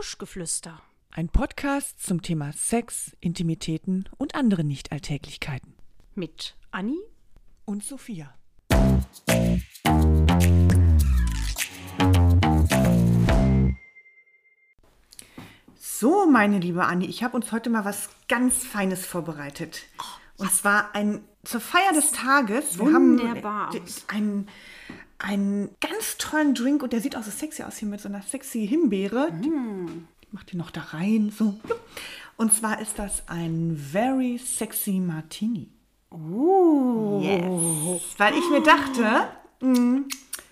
Buschgeflüster. 0.00 0.80
Ein 1.10 1.28
Podcast 1.28 2.02
zum 2.02 2.22
Thema 2.22 2.54
Sex, 2.54 3.14
Intimitäten 3.20 4.08
und 4.16 4.34
andere 4.34 4.64
Nichtalltäglichkeiten. 4.64 5.74
Mit 6.14 6.56
Anni 6.70 6.96
Und 7.66 7.84
Sophia. 7.84 8.32
So, 15.76 16.24
meine 16.24 16.60
liebe 16.60 16.86
Anni, 16.86 17.04
ich 17.04 17.22
habe 17.22 17.36
uns 17.36 17.52
heute 17.52 17.68
mal 17.68 17.84
was 17.84 18.08
ganz 18.26 18.64
Feines 18.64 19.04
vorbereitet. 19.04 19.82
Und 20.38 20.50
zwar 20.50 20.94
ein 20.94 21.22
zur 21.44 21.60
Feier 21.60 21.92
des 21.92 22.12
Tages. 22.12 22.78
Wir 22.78 22.86
Wunderbar 22.86 23.66
haben 23.66 23.82
aus. 23.82 24.06
Einen, 25.22 25.70
ganz 25.80 26.16
tollen 26.18 26.54
Drink 26.54 26.82
und 26.82 26.92
der 26.92 27.00
sieht 27.00 27.16
auch 27.16 27.22
so 27.22 27.30
sexy 27.30 27.62
aus 27.62 27.76
hier 27.76 27.88
mit 27.88 28.00
so 28.00 28.08
einer 28.08 28.22
sexy 28.22 28.66
Himbeere. 28.66 29.28
Die, 29.32 29.50
die 29.50 30.28
macht 30.32 30.52
die 30.52 30.56
noch 30.56 30.70
da 30.70 30.80
rein. 30.80 31.32
So. 31.36 31.58
Und 32.36 32.52
zwar 32.52 32.80
ist 32.80 32.98
das 32.98 33.24
ein 33.28 33.76
very 33.76 34.38
sexy 34.38 34.92
Martini. 34.92 35.68
Oh. 36.10 37.20
Yes. 37.22 38.02
Weil 38.18 38.34
ich 38.34 38.48
mir 38.50 38.62
dachte, 38.62 39.28
mh, 39.60 40.02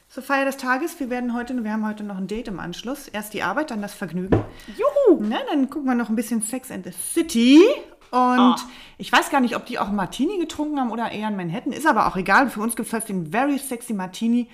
zur 0.09 0.23
Feier 0.23 0.45
des 0.45 0.57
Tages, 0.57 0.99
wir 1.01 1.11
werden 1.11 1.35
heute, 1.35 1.63
wir 1.63 1.73
haben 1.73 1.87
heute 1.87 2.05
noch 2.05 2.17
ein 2.17 2.27
Date 2.27 2.49
im 2.49 2.61
Anschluss. 2.61 3.09
Erst 3.09 3.35
die 3.35 3.43
Arbeit, 3.43 3.71
dann 3.71 3.83
das 3.83 3.95
Vergnügen. 3.95 4.43
Juhu. 4.77 5.21
Na, 5.21 5.39
dann 5.51 5.69
gucken 5.71 5.89
wir 5.89 5.95
noch 5.95 6.09
ein 6.09 6.17
bisschen 6.17 6.43
Sex 6.43 6.71
and 6.71 6.85
the 6.85 6.93
City. 6.93 7.63
Und 8.11 8.57
ich 8.97 9.13
weiß 9.13 9.31
gar 9.31 9.41
nicht, 9.41 9.57
ob 9.57 9.67
die 9.67 9.79
auch 9.79 9.89
einen 9.89 9.97
Martini 9.97 10.39
getrunken 10.39 10.79
haben 10.81 10.91
oder 10.91 11.11
eher 11.11 11.27
einen 11.27 11.37
Manhattan. 11.37 11.73
Ist 11.73 11.87
aber 11.87 12.07
auch 12.07 12.17
egal. 12.17 12.51
Für 12.51 12.61
uns 12.61 12.77
gibt 12.77 12.93
es 12.93 13.05
den 13.05 13.31
Very 13.31 13.59
Sexy 13.59 13.93
Martini, 13.95 14.49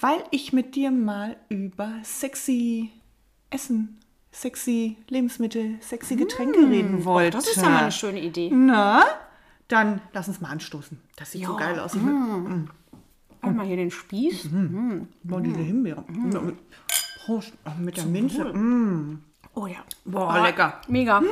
weil 0.00 0.22
ich 0.30 0.52
mit 0.52 0.74
dir 0.74 0.90
mal 0.90 1.36
über 1.48 1.90
sexy 2.02 2.90
Essen, 3.50 3.98
sexy 4.30 4.96
Lebensmittel, 5.08 5.76
sexy 5.80 6.16
Getränke 6.16 6.60
reden 6.68 7.04
wollte. 7.04 7.36
Das 7.38 7.48
ist 7.48 7.56
ja 7.56 7.68
mal 7.68 7.82
eine 7.82 7.92
schöne 7.92 8.20
Idee. 8.20 8.50
Na, 8.52 9.02
dann 9.68 10.00
lass 10.12 10.28
uns 10.28 10.40
mal 10.40 10.50
anstoßen. 10.50 11.00
Das 11.16 11.32
sieht 11.32 11.44
so 11.44 11.56
geil 11.56 11.78
aus. 11.80 11.94
Halt 11.94 13.56
mal 13.56 13.66
hier 13.66 13.76
den 13.76 13.90
Spieß. 13.90 14.48
Boah, 15.24 15.40
diese 15.40 15.60
Himbeere. 15.60 16.04
Prost. 17.24 17.52
Oh, 17.64 17.70
mit 17.80 17.96
der 17.96 18.06
Minze. 18.06 18.52
Mm. 19.54 19.58
Oh 19.58 19.66
ja. 19.66 19.78
Boah, 20.04 20.42
lecker. 20.42 20.80
Mega. 20.88 21.22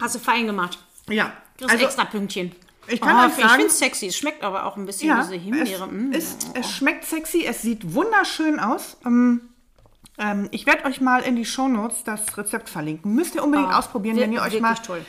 Hast 0.00 0.14
du 0.14 0.18
fein 0.18 0.46
gemacht. 0.46 0.78
Ja, 1.08 1.32
Das 1.58 1.70
also 1.70 1.84
extra 1.84 2.04
Pünktchen. 2.04 2.52
ich 2.88 3.00
kann 3.00 3.16
oh, 3.16 3.26
euch 3.26 3.38
Ich 3.38 3.42
sagen, 3.44 3.50
finde 3.54 3.66
es 3.66 3.78
sexy. 3.78 4.06
Es 4.06 4.16
schmeckt 4.16 4.42
aber 4.42 4.66
auch 4.66 4.76
ein 4.76 4.86
bisschen 4.86 5.08
ja, 5.08 5.22
diese 5.22 5.34
Himbeere. 5.36 5.86
Mm. 5.86 6.12
es, 6.12 6.34
ist, 6.34 6.50
es 6.54 6.70
schmeckt 6.70 7.04
sexy, 7.04 7.44
es 7.44 7.62
sieht 7.62 7.94
wunderschön 7.94 8.58
aus. 8.60 8.96
Ähm, 9.04 9.40
ähm, 10.18 10.48
ich 10.50 10.66
werde 10.66 10.84
euch 10.84 11.00
mal 11.00 11.22
in 11.22 11.36
die 11.36 11.44
Shownotes 11.44 12.04
das 12.04 12.36
Rezept 12.36 12.68
verlinken. 12.68 13.14
Müsst 13.14 13.34
ihr 13.34 13.42
unbedingt 13.42 13.70
Ah, 13.70 13.78
ausprobieren, 13.78 14.16
wenn 14.18 14.32
ihr 14.32 14.42
euch 14.42 14.60
mal 14.60 14.74
toll. 14.74 15.04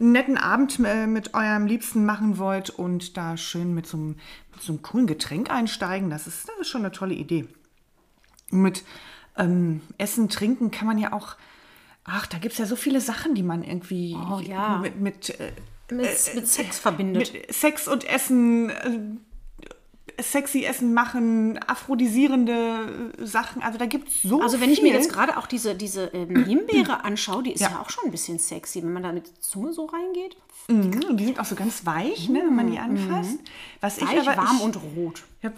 einen 0.00 0.12
netten 0.12 0.36
Abend 0.36 0.78
äh, 0.84 1.06
mit 1.06 1.34
eurem 1.34 1.66
Liebsten 1.66 2.04
machen 2.04 2.38
wollt 2.38 2.70
und 2.70 3.16
da 3.16 3.36
schön 3.36 3.74
mit 3.74 3.86
so 3.86 3.96
einem, 3.96 4.16
mit 4.52 4.62
so 4.62 4.72
einem 4.72 4.82
coolen 4.82 5.06
Getränk 5.06 5.50
einsteigen. 5.50 6.10
Das 6.10 6.26
ist, 6.26 6.48
das 6.48 6.56
ist 6.60 6.68
schon 6.68 6.82
eine 6.82 6.92
tolle 6.92 7.14
Idee. 7.14 7.46
Mit 8.50 8.84
ähm, 9.38 9.80
Essen, 9.98 10.28
Trinken 10.28 10.70
kann 10.70 10.86
man 10.86 10.98
ja 10.98 11.12
auch, 11.12 11.36
ach, 12.06 12.26
da 12.26 12.38
gibt 12.38 12.52
es 12.52 12.58
ja 12.58 12.66
so 12.66 12.76
viele 12.76 13.00
Sachen, 13.00 13.34
die 13.34 13.42
man 13.42 13.62
irgendwie 13.62 14.16
Oh, 14.16 14.38
ja. 14.40 14.78
mit, 14.78 15.00
mit, 15.00 15.30
äh, 15.40 15.52
mit, 15.90 16.08
mit 16.34 16.48
Sex 16.48 16.78
verbindet. 16.78 17.32
mit 17.32 17.54
Sex 17.54 17.86
und 17.88 18.04
Essen, 18.08 18.70
äh, 18.70 20.22
sexy 20.22 20.64
Essen 20.64 20.94
machen, 20.94 21.58
aphrodisierende 21.66 23.12
äh, 23.18 23.26
Sachen. 23.26 23.62
Also 23.62 23.78
da 23.78 23.86
gibt 23.86 24.08
es 24.08 24.22
so 24.22 24.40
Also 24.40 24.60
wenn 24.60 24.70
ich 24.70 24.80
viel. 24.80 24.88
mir 24.88 24.94
jetzt 24.94 25.12
gerade 25.12 25.36
auch 25.36 25.46
diese, 25.46 25.74
diese 25.74 26.06
ähm, 26.14 26.44
Himbeere 26.44 27.04
anschaue, 27.04 27.42
die 27.42 27.52
ist 27.52 27.60
ja. 27.60 27.70
Ja. 27.70 27.80
auch 27.80 27.90
schon 27.90 28.04
ein 28.06 28.10
bisschen 28.10 28.38
sexy, 28.38 28.82
wenn 28.82 28.92
man 28.92 29.02
da 29.02 29.12
mit 29.12 29.26
der 29.26 29.40
Zunge 29.40 29.72
so 29.72 29.86
reingeht. 29.86 30.36
Mhm, 30.68 31.04
und 31.10 31.16
die 31.18 31.26
sind 31.26 31.38
auch 31.38 31.44
so 31.44 31.54
ganz 31.54 31.86
weich, 31.86 32.28
ne, 32.28 32.40
wenn 32.44 32.56
man 32.56 32.70
die 32.70 32.78
anfasst. 32.78 33.38
Was 33.80 34.00
Weich, 34.00 34.14
ich 34.14 34.20
aber 34.28 34.36
warm 34.36 34.56
ich, 34.58 34.62
und 34.64 34.76
rot. 34.96 35.22
ich 35.40 35.46
hab, 35.46 35.52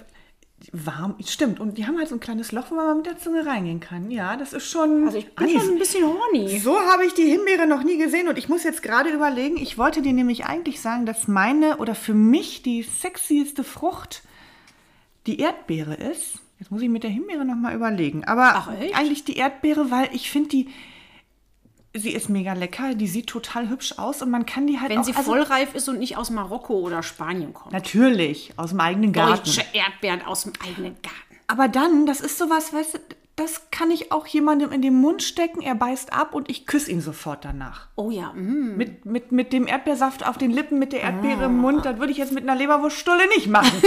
warm, 0.72 1.14
stimmt. 1.24 1.60
Und 1.60 1.78
die 1.78 1.86
haben 1.86 1.98
halt 1.98 2.08
so 2.08 2.16
ein 2.16 2.20
kleines 2.20 2.52
Loch, 2.52 2.70
wo 2.70 2.74
man 2.74 2.98
mit 2.98 3.06
der 3.06 3.18
Zunge 3.18 3.46
reingehen 3.46 3.80
kann. 3.80 4.10
Ja, 4.10 4.36
das 4.36 4.52
ist 4.52 4.70
schon. 4.70 5.06
Also 5.06 5.18
ich 5.18 5.34
bin 5.34 5.48
Anni, 5.48 5.58
schon 5.58 5.70
ein 5.70 5.78
bisschen 5.78 6.04
horny. 6.04 6.58
So 6.58 6.78
habe 6.78 7.06
ich 7.06 7.14
die 7.14 7.30
Himbeere 7.30 7.66
noch 7.66 7.82
nie 7.82 7.96
gesehen 7.96 8.28
und 8.28 8.38
ich 8.38 8.48
muss 8.48 8.64
jetzt 8.64 8.82
gerade 8.82 9.10
überlegen, 9.10 9.56
ich 9.56 9.78
wollte 9.78 10.02
dir 10.02 10.12
nämlich 10.12 10.46
eigentlich 10.46 10.80
sagen, 10.80 11.06
dass 11.06 11.28
meine 11.28 11.78
oder 11.78 11.94
für 11.94 12.14
mich 12.14 12.62
die 12.62 12.82
sexieste 12.82 13.64
Frucht 13.64 14.22
die 15.26 15.40
Erdbeere 15.40 15.94
ist. 15.94 16.40
Jetzt 16.58 16.70
muss 16.72 16.82
ich 16.82 16.88
mit 16.88 17.04
der 17.04 17.10
Himbeere 17.10 17.44
noch 17.44 17.54
mal 17.54 17.74
überlegen. 17.74 18.24
Aber 18.24 18.54
Ach, 18.54 18.68
eigentlich 18.68 19.24
die 19.24 19.36
Erdbeere, 19.36 19.90
weil 19.90 20.08
ich 20.12 20.30
finde 20.30 20.48
die, 20.48 20.68
sie 21.94 22.12
ist 22.12 22.28
mega 22.28 22.52
lecker, 22.52 22.94
die 22.94 23.06
sieht 23.06 23.28
total 23.28 23.68
hübsch 23.68 23.98
aus 23.98 24.22
und 24.22 24.30
man 24.30 24.46
kann 24.46 24.66
die 24.66 24.80
halt 24.80 24.90
Wenn 24.90 24.98
auch... 24.98 25.04
sie 25.04 25.14
also, 25.14 25.30
vollreif 25.30 25.74
ist 25.74 25.88
und 25.88 25.98
nicht 25.98 26.16
aus 26.16 26.30
Marokko 26.30 26.74
oder 26.74 27.02
Spanien 27.02 27.54
kommt. 27.54 27.72
Natürlich, 27.72 28.52
aus 28.56 28.70
dem 28.70 28.80
eigenen 28.80 29.12
Garten. 29.12 29.44
Deutsche 29.44 29.64
Erdbeeren 29.72 30.22
aus 30.22 30.44
dem 30.44 30.52
eigenen 30.64 30.96
Garten. 31.02 31.16
Aber 31.46 31.68
dann, 31.68 32.06
das 32.06 32.20
ist 32.20 32.38
sowas, 32.38 32.72
weißt 32.72 32.94
du, 32.94 32.98
das 33.36 33.70
kann 33.70 33.90
ich 33.92 34.10
auch 34.10 34.26
jemandem 34.26 34.72
in 34.72 34.82
den 34.82 34.94
Mund 35.00 35.22
stecken, 35.22 35.60
er 35.62 35.76
beißt 35.76 36.12
ab 36.12 36.34
und 36.34 36.50
ich 36.50 36.66
küsse 36.66 36.90
ihn 36.90 37.00
sofort 37.00 37.44
danach. 37.44 37.86
Oh 37.94 38.10
ja, 38.10 38.32
mm. 38.32 38.76
Mit, 38.76 39.06
mit, 39.06 39.30
mit 39.30 39.52
dem 39.52 39.68
Erdbeersaft 39.68 40.26
auf 40.26 40.38
den 40.38 40.50
Lippen, 40.50 40.80
mit 40.80 40.92
der 40.92 41.02
Erdbeere 41.02 41.44
im 41.44 41.58
Mund, 41.58 41.84
das 41.86 41.98
würde 41.98 42.10
ich 42.10 42.18
jetzt 42.18 42.32
mit 42.32 42.42
einer 42.42 42.56
Leberwurststulle 42.56 43.28
nicht 43.28 43.46
machen. 43.46 43.70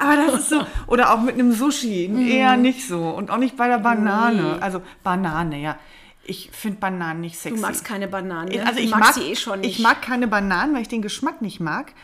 Aber 0.00 0.16
das 0.16 0.40
ist 0.40 0.48
so, 0.50 0.66
oder 0.86 1.12
auch 1.14 1.20
mit 1.20 1.34
einem 1.34 1.52
Sushi, 1.52 2.06
eher 2.30 2.56
nicht 2.56 2.86
so. 2.86 3.08
Und 3.10 3.30
auch 3.30 3.38
nicht 3.38 3.56
bei 3.56 3.68
der 3.68 3.78
Banane. 3.78 4.58
Also 4.60 4.82
Banane, 5.02 5.60
ja. 5.60 5.78
Ich 6.24 6.50
finde 6.52 6.78
Bananen 6.78 7.22
nicht 7.22 7.38
sexy. 7.38 7.56
du 7.56 7.62
magst 7.62 7.84
keine 7.86 8.06
Bananen. 8.06 8.50
Ne? 8.54 8.66
also 8.66 8.80
ich 8.80 8.90
mag, 8.90 9.14
sie 9.14 9.22
eh 9.32 9.34
schon 9.36 9.60
nicht. 9.60 9.78
ich 9.78 9.82
mag 9.82 10.02
keine 10.02 10.28
Bananen, 10.28 10.74
weil 10.74 10.82
ich 10.82 10.88
den 10.88 11.00
Geschmack 11.00 11.40
nicht 11.40 11.58
mag. 11.58 11.94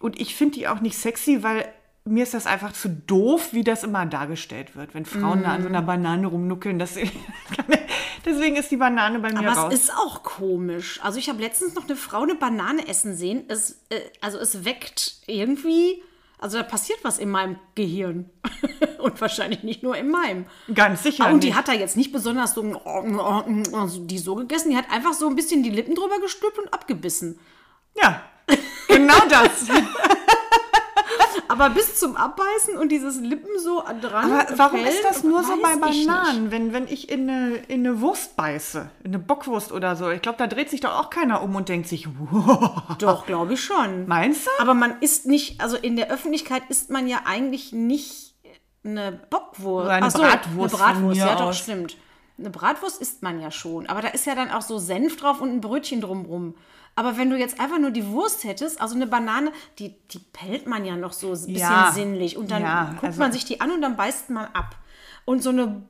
Und 0.00 0.18
ich 0.18 0.34
finde 0.34 0.54
die 0.54 0.68
auch 0.68 0.80
nicht 0.80 0.96
sexy, 0.96 1.42
weil 1.42 1.66
mir 2.06 2.22
ist 2.22 2.32
das 2.32 2.46
einfach 2.46 2.72
zu 2.72 2.88
doof, 2.88 3.48
wie 3.52 3.64
das 3.64 3.84
immer 3.84 4.06
dargestellt 4.06 4.74
wird, 4.74 4.94
wenn 4.94 5.04
Frauen 5.04 5.42
da 5.42 5.50
an 5.50 5.60
Mm. 5.60 5.62
so 5.64 5.68
einer 5.68 5.82
Banane 5.82 6.26
rumnuckeln. 6.28 6.78
Das, 6.78 6.94
deswegen 8.24 8.56
ist 8.56 8.70
die 8.70 8.76
Banane 8.76 9.18
bei 9.18 9.30
mir 9.32 9.40
Aber 9.50 9.52
raus. 9.64 9.74
es 9.74 9.80
ist 9.84 9.92
auch 9.94 10.22
komisch. 10.22 11.00
Also 11.02 11.18
ich 11.18 11.28
habe 11.28 11.40
letztens 11.42 11.74
noch 11.74 11.84
eine 11.84 11.96
Frau 11.96 12.22
eine 12.22 12.34
Banane 12.34 12.88
essen 12.88 13.14
sehen. 13.16 13.44
Es, 13.48 13.72
äh, 13.90 14.00
also 14.20 14.38
es 14.38 14.64
weckt 14.64 15.16
irgendwie, 15.26 16.02
also 16.38 16.58
da 16.58 16.62
passiert 16.62 17.00
was 17.02 17.18
in 17.18 17.30
meinem 17.30 17.58
Gehirn. 17.74 18.30
und 18.98 19.20
wahrscheinlich 19.20 19.62
nicht 19.62 19.82
nur 19.82 19.96
in 19.96 20.10
meinem. 20.10 20.46
Ganz 20.72 21.02
sicher. 21.02 21.26
Ah, 21.26 21.32
und 21.32 21.42
die 21.42 21.48
nicht. 21.48 21.56
hat 21.56 21.68
da 21.68 21.72
jetzt 21.72 21.96
nicht 21.96 22.12
besonders 22.12 22.54
so, 22.54 22.62
die 22.62 24.18
so 24.18 24.34
gegessen, 24.34 24.70
die 24.70 24.76
hat 24.76 24.90
einfach 24.90 25.12
so 25.14 25.28
ein 25.28 25.36
bisschen 25.36 25.62
die 25.62 25.70
Lippen 25.70 25.94
drüber 25.94 26.20
gestülpt 26.20 26.58
und 26.58 26.72
abgebissen. 26.72 27.38
Ja, 28.00 28.22
genau 28.88 29.18
das. 29.28 29.68
Aber 31.58 31.74
bis 31.74 31.98
zum 31.98 32.16
Abbeißen 32.16 32.76
und 32.78 32.90
dieses 32.90 33.20
Lippen 33.20 33.58
so 33.58 33.82
dran. 34.00 34.32
Aber 34.32 34.46
warum 34.56 34.84
ist 34.84 35.02
das 35.02 35.24
nur 35.24 35.42
so 35.42 35.54
bei. 35.60 35.76
Bananen, 35.76 36.50
wenn, 36.50 36.72
wenn 36.72 36.86
ich 36.86 37.10
in 37.10 37.28
eine, 37.28 37.56
in 37.68 37.86
eine 37.86 38.00
Wurst 38.00 38.36
beiße, 38.36 38.90
in 39.02 39.10
eine 39.10 39.18
Bockwurst 39.18 39.72
oder 39.72 39.96
so? 39.96 40.10
Ich 40.10 40.22
glaube, 40.22 40.38
da 40.38 40.46
dreht 40.46 40.70
sich 40.70 40.80
doch 40.80 40.94
auch 40.98 41.10
keiner 41.10 41.42
um 41.42 41.54
und 41.56 41.68
denkt 41.68 41.88
sich, 41.88 42.08
wow. 42.08 42.82
Doch, 42.98 43.26
glaube 43.26 43.54
ich 43.54 43.62
schon. 43.62 44.06
Meinst 44.06 44.46
du? 44.46 44.50
Aber 44.60 44.74
man 44.74 45.00
isst 45.00 45.26
nicht, 45.26 45.60
also 45.60 45.76
in 45.76 45.96
der 45.96 46.10
Öffentlichkeit 46.10 46.62
isst 46.68 46.90
man 46.90 47.08
ja 47.08 47.22
eigentlich 47.24 47.72
nicht 47.72 48.34
eine 48.84 49.12
Bockwurst. 49.30 49.86
Oder 49.86 49.94
eine 49.94 50.06
Ach 50.06 50.10
so, 50.10 50.18
Bratwurst 50.18 50.74
Eine 50.74 50.84
Bratwurst, 50.84 51.18
ja 51.18 51.34
doch, 51.34 51.46
aus. 51.46 51.58
stimmt. 51.58 51.96
Eine 52.38 52.50
Bratwurst 52.50 53.00
isst 53.00 53.22
man 53.22 53.40
ja 53.40 53.50
schon. 53.50 53.86
Aber 53.86 54.00
da 54.00 54.08
ist 54.08 54.26
ja 54.26 54.34
dann 54.34 54.50
auch 54.50 54.62
so 54.62 54.78
Senf 54.78 55.16
drauf 55.16 55.40
und 55.40 55.50
ein 55.50 55.60
Brötchen 55.60 56.00
drumrum. 56.00 56.54
Aber 56.98 57.16
wenn 57.16 57.30
du 57.30 57.36
jetzt 57.36 57.60
einfach 57.60 57.78
nur 57.78 57.92
die 57.92 58.06
Wurst 58.08 58.42
hättest, 58.42 58.80
also 58.80 58.96
eine 58.96 59.06
Banane, 59.06 59.52
die, 59.78 59.94
die 60.08 60.18
pellt 60.18 60.66
man 60.66 60.84
ja 60.84 60.96
noch 60.96 61.12
so 61.12 61.28
ein 61.28 61.32
bisschen 61.32 61.56
Ja. 61.56 61.92
sinnlich. 61.94 62.36
Und 62.36 62.50
dann 62.50 62.62
Ja, 62.62 62.88
guckt 62.90 63.04
also- 63.04 63.20
man 63.20 63.30
sich 63.32 63.44
die 63.44 63.60
an 63.60 63.70
und 63.70 63.80
dann 63.82 63.96
beißt 63.96 64.30
man 64.30 64.46
ab. 64.52 64.74
Und 65.24 65.42
so 65.42 65.50
eine 65.50 65.82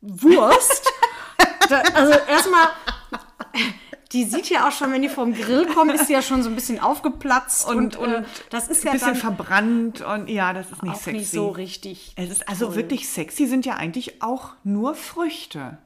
Wurst, 0.00 0.92
da, 1.68 1.80
also 1.94 2.12
erstmal, 2.28 2.68
die 4.12 4.24
sieht 4.24 4.48
ja 4.50 4.68
auch 4.68 4.72
schon, 4.72 4.92
wenn 4.92 5.02
die 5.02 5.08
vom 5.08 5.34
Grill 5.34 5.66
kommt, 5.66 5.92
ist 5.92 6.08
die 6.08 6.12
ja 6.14 6.22
schon 6.22 6.42
so 6.42 6.48
ein 6.48 6.54
bisschen 6.54 6.80
aufgeplatzt. 6.80 7.66
Und, 7.68 7.96
Und- 7.96 8.08
äh, 8.12 8.16
und 8.18 8.26
das 8.50 8.68
ist 8.68 8.82
Ein 8.82 8.86
ja 8.86 8.92
bisschen 8.92 9.08
dann 9.12 9.16
verbrannt 9.16 10.00
und 10.00 10.28
ja, 10.28 10.52
das 10.52 10.70
ist 10.72 10.82
nicht 10.82 10.92
auch 10.94 10.98
sexy. 11.00 11.18
nicht 11.18 11.30
so 11.30 11.48
richtig. 11.48 12.12
Es 12.16 12.30
ist 12.30 12.48
also 12.48 12.74
wirklich 12.74 13.08
sexy 13.08 13.46
sind 13.46 13.66
ja 13.66 13.74
eigentlich 13.74 14.22
auch 14.22 14.54
nur 14.64 14.94
Früchte. 14.94 15.78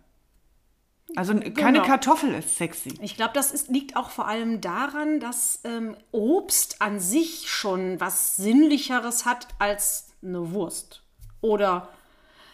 Also 1.16 1.34
keine 1.34 1.52
Genau. 1.78 1.84
Kartoffel 1.84 2.34
ist 2.34 2.56
sexy. 2.56 2.94
Ich 3.00 3.16
glaube, 3.16 3.32
das 3.34 3.50
ist, 3.50 3.68
liegt 3.68 3.96
auch 3.96 4.10
vor 4.10 4.26
allem 4.28 4.60
daran, 4.60 5.20
dass 5.20 5.60
ähm, 5.64 5.96
Obst 6.12 6.80
an 6.80 7.00
sich 7.00 7.50
schon 7.50 7.98
was 8.00 8.36
Sinnlicheres 8.36 9.24
hat 9.24 9.48
als 9.58 10.08
eine 10.22 10.52
Wurst. 10.52 11.02
Oder 11.40 11.88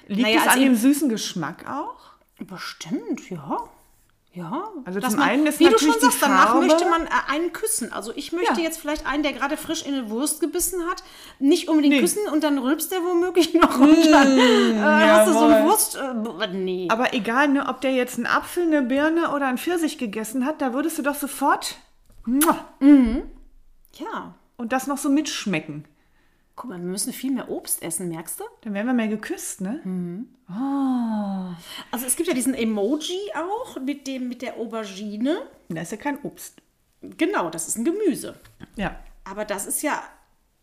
Liegt 0.09 0.23
Naja, 0.23 0.43
es 0.47 0.53
an 0.53 0.61
dem 0.61 0.77
süßen 0.77 1.09
Geschmack 1.09 1.69
auch? 1.69 1.97
bestimmt, 2.39 3.29
ja. 3.31 3.65
Ja, 4.37 4.69
Also 4.85 5.01
zum 5.01 5.17
man, 5.17 5.29
einen 5.31 5.47
ist 5.47 5.61
wie 5.61 5.65
du 5.65 5.79
schon 5.79 5.95
sagst, 5.99 6.21
danach 6.21 6.55
möchte 6.61 6.85
man 6.91 7.07
äh, 7.07 7.09
einen 7.29 7.55
küssen. 7.55 7.91
Also 7.91 8.13
ich 8.15 8.33
möchte 8.33 8.53
Ja. 8.61 8.67
jetzt 8.67 8.79
vielleicht 8.79 9.07
einen, 9.07 9.23
der 9.23 9.33
gerade 9.33 9.57
frisch 9.57 9.83
in 9.87 9.95
eine 9.95 10.11
Wurst 10.11 10.41
gebissen 10.41 10.87
hat, 10.91 11.03
nicht 11.39 11.69
unbedingt 11.71 11.95
Nee. 11.95 12.01
küssen 12.03 12.29
und 12.31 12.45
dann 12.45 12.59
rülpst 12.59 12.93
der 12.93 12.99
womöglich 12.99 13.55
noch 13.61 13.79
und 13.81 13.97
dann 14.11 14.39
äh, 14.39 14.79
hast 14.79 15.29
du 15.29 15.33
so 15.33 15.47
eine. 15.47 15.65
Wurst. 15.65 15.97
Äh, 15.97 16.49
nee. 16.53 16.87
Aber 16.91 17.15
egal, 17.15 17.49
ne, 17.49 17.67
ob 17.67 17.81
der 17.81 17.93
jetzt 17.95 18.17
einen 18.19 18.27
Apfel, 18.27 18.65
eine 18.65 18.83
Birne 18.83 19.31
oder 19.35 19.47
einen 19.47 19.57
Pfirsich 19.57 19.97
gegessen 19.97 20.45
hat, 20.45 20.61
da 20.61 20.75
würdest 20.75 20.99
du 20.99 21.03
doch 21.03 21.15
sofort 21.15 21.77
muah, 22.27 22.59
ja. 23.95 24.35
und 24.59 24.73
das 24.73 24.87
noch 24.87 24.99
so 24.99 25.09
mitschmecken. 25.09 25.87
Guck 26.57 26.71
mal, 26.71 26.79
wir 26.79 26.87
müssen 26.87 27.13
viel 27.13 27.33
mehr 27.33 27.51
Obst 27.51 27.83
essen, 27.83 28.09
merkst 28.09 28.41
du? 28.41 28.45
Dann 28.63 28.73
werden 28.73 28.87
wir 28.87 28.95
mehr 28.95 29.09
geküsst, 29.09 29.61
ne? 29.61 29.81
Also 31.93 32.07
es 32.07 32.17
gibt 32.17 32.29
ja 32.29 32.35
diesen 32.35 32.55
Emoji 32.55 33.19
auch 33.35 33.79
mit 33.79 34.07
dem 34.07 34.29
mit 34.29 34.41
der 34.41 34.57
Aubergine. 34.57 35.43
Da 35.69 35.83
ist 35.83 35.93
ja 35.93 35.99
kein 35.99 36.19
Obst. 36.23 36.63
Genau, 37.03 37.51
das 37.51 37.69
ist 37.69 37.77
ein 37.77 37.85
Gemüse. 37.85 38.37
Ja. 38.77 38.99
Aber 39.25 39.45
das 39.45 39.67
ist 39.67 39.83
ja, 39.83 40.03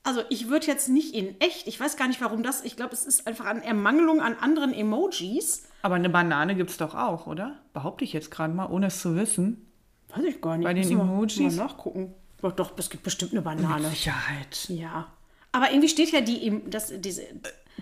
also 0.01 0.21
ich 0.29 0.49
würde 0.49 0.65
jetzt 0.65 0.89
nicht 0.89 1.13
in 1.13 1.39
echt, 1.39 1.67
ich 1.67 1.79
weiß 1.79 1.95
gar 1.95 2.07
nicht 2.07 2.21
warum 2.21 2.41
das, 2.41 2.63
ich 2.63 2.75
glaube, 2.75 2.93
es 2.93 3.05
ist 3.05 3.27
einfach 3.27 3.45
an 3.45 3.61
Ermangelung 3.61 4.19
an 4.19 4.35
anderen 4.35 4.73
Emojis. 4.73 5.67
Aber 5.83 5.93
eine 5.95 6.09
Banane 6.09 6.55
gibt's 6.55 6.77
doch 6.77 6.95
auch, 6.95 7.27
oder? 7.27 7.59
Behaupte 7.73 8.03
ich 8.03 8.13
jetzt 8.13 8.31
gerade 8.31 8.53
mal, 8.53 8.65
ohne 8.65 8.87
es 8.87 8.99
zu 8.99 9.15
wissen. 9.15 9.67
Weiß 10.09 10.23
ich 10.23 10.41
gar 10.41 10.57
nicht. 10.57 10.65
Bei 10.65 10.73
den 10.73 10.89
Emojis? 10.89 11.55
Mal 11.55 11.65
nachgucken. 11.65 12.15
Doch, 12.41 12.53
doch, 12.53 12.71
es 12.77 12.89
gibt 12.89 13.03
bestimmt 13.03 13.33
eine 13.33 13.43
Banane. 13.43 13.89
Sicherheit. 13.89 14.65
Ja. 14.69 15.07
Aber 15.53 15.69
irgendwie 15.71 15.87
steht 15.89 16.11
ja 16.11 16.19
die, 16.19 16.45
Em- 16.45 16.69
das, 16.69 16.91
diese, 16.97 17.21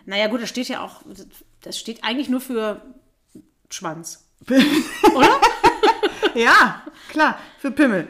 naja 0.06 0.28
gut, 0.28 0.42
das 0.44 0.50
steht 0.50 0.68
ja 0.68 0.82
auch, 0.84 1.02
das 1.62 1.80
steht 1.80 2.04
eigentlich 2.04 2.30
nur 2.30 2.40
für 2.42 2.82
Schwanz. 3.70 4.28
Oder? 5.16 5.40
Ja, 6.34 6.82
klar, 7.10 7.38
für 7.60 7.72
Pimmel. 7.72 8.08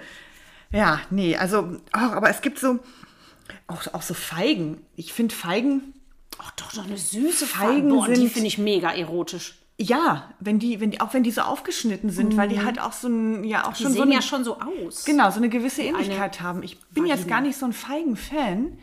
Ja, 0.71 1.01
nee, 1.09 1.35
also, 1.35 1.77
ach, 1.91 2.11
aber 2.11 2.29
es 2.29 2.41
gibt 2.41 2.59
so, 2.59 2.77
auch, 3.65 3.81
auch 3.93 4.03
so 4.03 4.13
Feigen. 4.13 4.85
Ich 4.95 5.11
finde 5.13 5.33
Feigen, 5.33 5.93
Ach 6.37 6.51
doch, 6.51 6.71
doch 6.71 6.85
eine 6.85 6.97
süße 6.99 7.47
Feigen. 7.47 7.89
Boah, 7.89 8.07
die 8.07 8.15
sind- 8.15 8.31
finde 8.31 8.47
ich 8.47 8.57
mega 8.59 8.91
erotisch. 8.91 9.55
ja, 9.79 10.31
wenn 10.39 10.59
die, 10.59 10.79
wenn 10.79 10.91
die, 10.91 11.01
auch 11.01 11.13
wenn 11.15 11.23
die 11.23 11.31
so 11.31 11.41
aufgeschnitten 11.41 12.11
sind, 12.11 12.37
weil 12.37 12.47
die 12.49 12.63
halt 12.63 12.79
auch 12.79 12.93
so 12.93 13.07
ein, 13.07 13.43
ja, 13.43 13.65
auch 13.67 13.73
Die 13.73 13.83
schon 13.83 13.91
sehen 13.93 13.97
so 13.97 14.03
eine, 14.03 14.13
ja 14.13 14.21
schon 14.21 14.43
so 14.43 14.59
aus. 14.59 15.03
genau, 15.03 15.31
so 15.31 15.37
eine 15.37 15.49
gewisse 15.49 15.81
Ähnlichkeit 15.81 16.41
haben. 16.41 16.61
Ich 16.61 16.79
bin 16.91 17.07
jetzt 17.07 17.21
Vagina. 17.21 17.35
gar 17.37 17.41
nicht 17.41 17.57
so 17.57 17.65
ein 17.65 17.73
Feigen-Fan, 17.73 18.77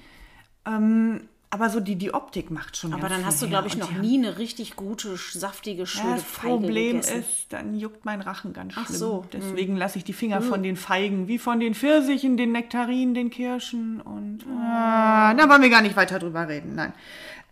ähm, 0.69 1.29
aber 1.51 1.71
so 1.71 1.81
die, 1.81 1.97
die 1.97 2.13
Optik 2.13 2.51
macht 2.51 2.77
schon 2.77 2.93
Aber 2.93 3.09
dann 3.09 3.25
hast 3.25 3.41
du, 3.41 3.49
glaube 3.49 3.69
ich, 3.69 3.79
noch 3.79 3.89
die 3.89 3.99
nie 4.01 4.19
eine 4.19 4.37
richtig 4.37 4.77
gute, 4.77 5.17
saftige, 5.17 5.81
Ja, 5.81 5.87
schöne 5.87 6.15
das 6.17 6.23
Feige 6.25 6.49
Problem 6.49 6.97
gegessen. 7.01 7.21
ist, 7.21 7.47
dann 7.49 7.75
juckt 7.75 8.05
mein 8.05 8.21
Rachen 8.21 8.53
ganz 8.53 8.75
schlimm. 8.75 8.85
Ach 8.87 8.93
so, 8.93 9.23
hm. 9.23 9.29
Deswegen 9.33 9.77
lasse 9.77 9.97
ich 9.97 10.05
die 10.05 10.13
Finger 10.13 10.43
von 10.43 10.63
den 10.63 10.77
Feigen, 10.77 11.27
wie 11.27 11.39
von 11.39 11.59
den 11.59 11.75
Pfirsichen, 11.75 12.37
den 12.37 12.53
Nektarinen, 12.53 13.15
den 13.15 13.31
Kirschen 13.31 14.03
und 14.03 14.41
ah, 14.61 15.33
da 15.33 15.49
wollen 15.49 15.63
wir 15.63 15.71
gar 15.71 15.81
nicht 15.81 15.97
weiter 15.97 16.19
drüber 16.19 16.49
reden. 16.49 16.75
Nein. 16.75 16.93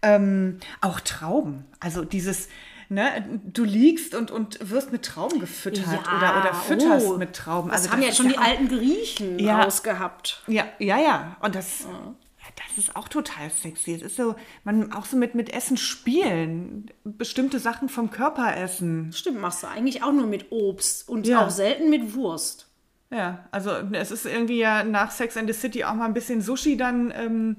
Ähm, 0.03 0.59
auch 0.83 1.01
Trauben. 1.01 1.65
Also 1.81 2.05
dieses, 2.05 2.49
ne, 2.91 3.41
du 3.47 3.65
liegst 3.65 4.15
und, 4.15 4.31
und 4.31 4.59
wirst 4.71 4.93
mit 4.93 5.07
Trauben 5.07 5.41
gefüttert 5.41 5.87
Ja, 5.87 6.19
oder, 6.19 6.41
oder 6.41 6.55
fütterst 6.55 7.07
oh, 7.07 7.17
mit 7.17 7.35
Trauben. 7.35 7.71
Das 7.71 7.79
Also 7.79 7.93
haben 7.93 8.03
ja 8.03 8.09
ist 8.11 8.19
schon 8.19 8.29
die 8.29 8.37
alten 8.37 8.69
Griechen 8.69 9.39
Ja. 9.39 9.63
rausgehabt. 9.63 10.43
Ja, 10.49 10.65
ja, 10.79 10.99
ja. 10.99 11.37
Und 11.41 11.55
das, 11.55 11.85
ja, 11.85 12.15
das 12.57 12.79
ist 12.79 12.97
auch 12.97 13.09
total 13.09 13.51
sexy. 13.51 13.95
Es 13.95 14.03
ist 14.03 14.17
so, 14.17 14.35
man 14.65 14.93
auch 14.93 15.07
so 15.07 15.17
mit, 15.17 15.35
mit 15.35 15.53
Essen 15.53 15.77
spielen, 15.77 16.91
bestimmte 17.05 17.59
Sachen 17.59 17.89
vom 17.89 18.11
Körper 18.11 18.57
essen. 18.57 19.13
Stimmt, 19.13 19.41
machst 19.41 19.63
du 19.63 19.67
eigentlich 19.69 20.03
auch 20.03 20.13
nur 20.13 20.27
mit 20.27 20.51
Obst 20.53 21.09
und 21.09 21.27
Ja. 21.27 21.45
auch 21.47 21.51
selten 21.51 21.91
mit 21.91 22.15
Wurst. 22.15 22.69
Ja, 23.11 23.47
also 23.53 23.71
es 23.93 24.11
ist 24.11 24.27
irgendwie 24.27 24.59
ja 24.59 24.83
nach 24.83 25.11
Sex 25.13 25.37
and 25.37 25.49
the 25.49 25.59
City 25.59 25.85
auch 25.85 25.95
mal 25.95 26.07
ein 26.07 26.15
bisschen 26.15 26.41
Sushi 26.43 26.77
dann 26.77 27.13
ähm, 27.17 27.57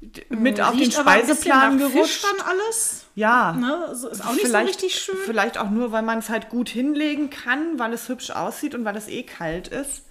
d- 0.00 0.22
mit 0.30 0.60
auf 0.60 0.70
den 0.70 0.78
Riecht 0.78 0.96
ein 0.98 1.04
bisschen 1.04 1.42
Speiseplan 1.42 1.78
gerutscht. 1.78 2.24
dann 2.24 2.46
alles. 2.46 3.04
Ja, 3.16 3.52
Ne? 3.54 3.94
So 3.96 4.08
ist 4.08 4.24
auch 4.24 4.30
nicht 4.32 4.42
so 4.42 4.46
vielleicht, 4.48 4.68
richtig 4.68 4.94
schön. 5.00 5.16
Vielleicht 5.24 5.58
auch 5.58 5.70
nur, 5.70 5.90
weil 5.90 6.02
man 6.02 6.20
es 6.20 6.28
halt 6.28 6.50
gut 6.50 6.68
hinlegen 6.68 7.30
kann, 7.30 7.78
weil 7.80 7.92
es 7.94 8.08
hübsch 8.08 8.30
aussieht 8.30 8.74
und 8.76 8.84
weil 8.84 8.96
es 8.96 9.08
eh 9.08 9.24
kalt 9.24 9.66
ist. 9.68 10.04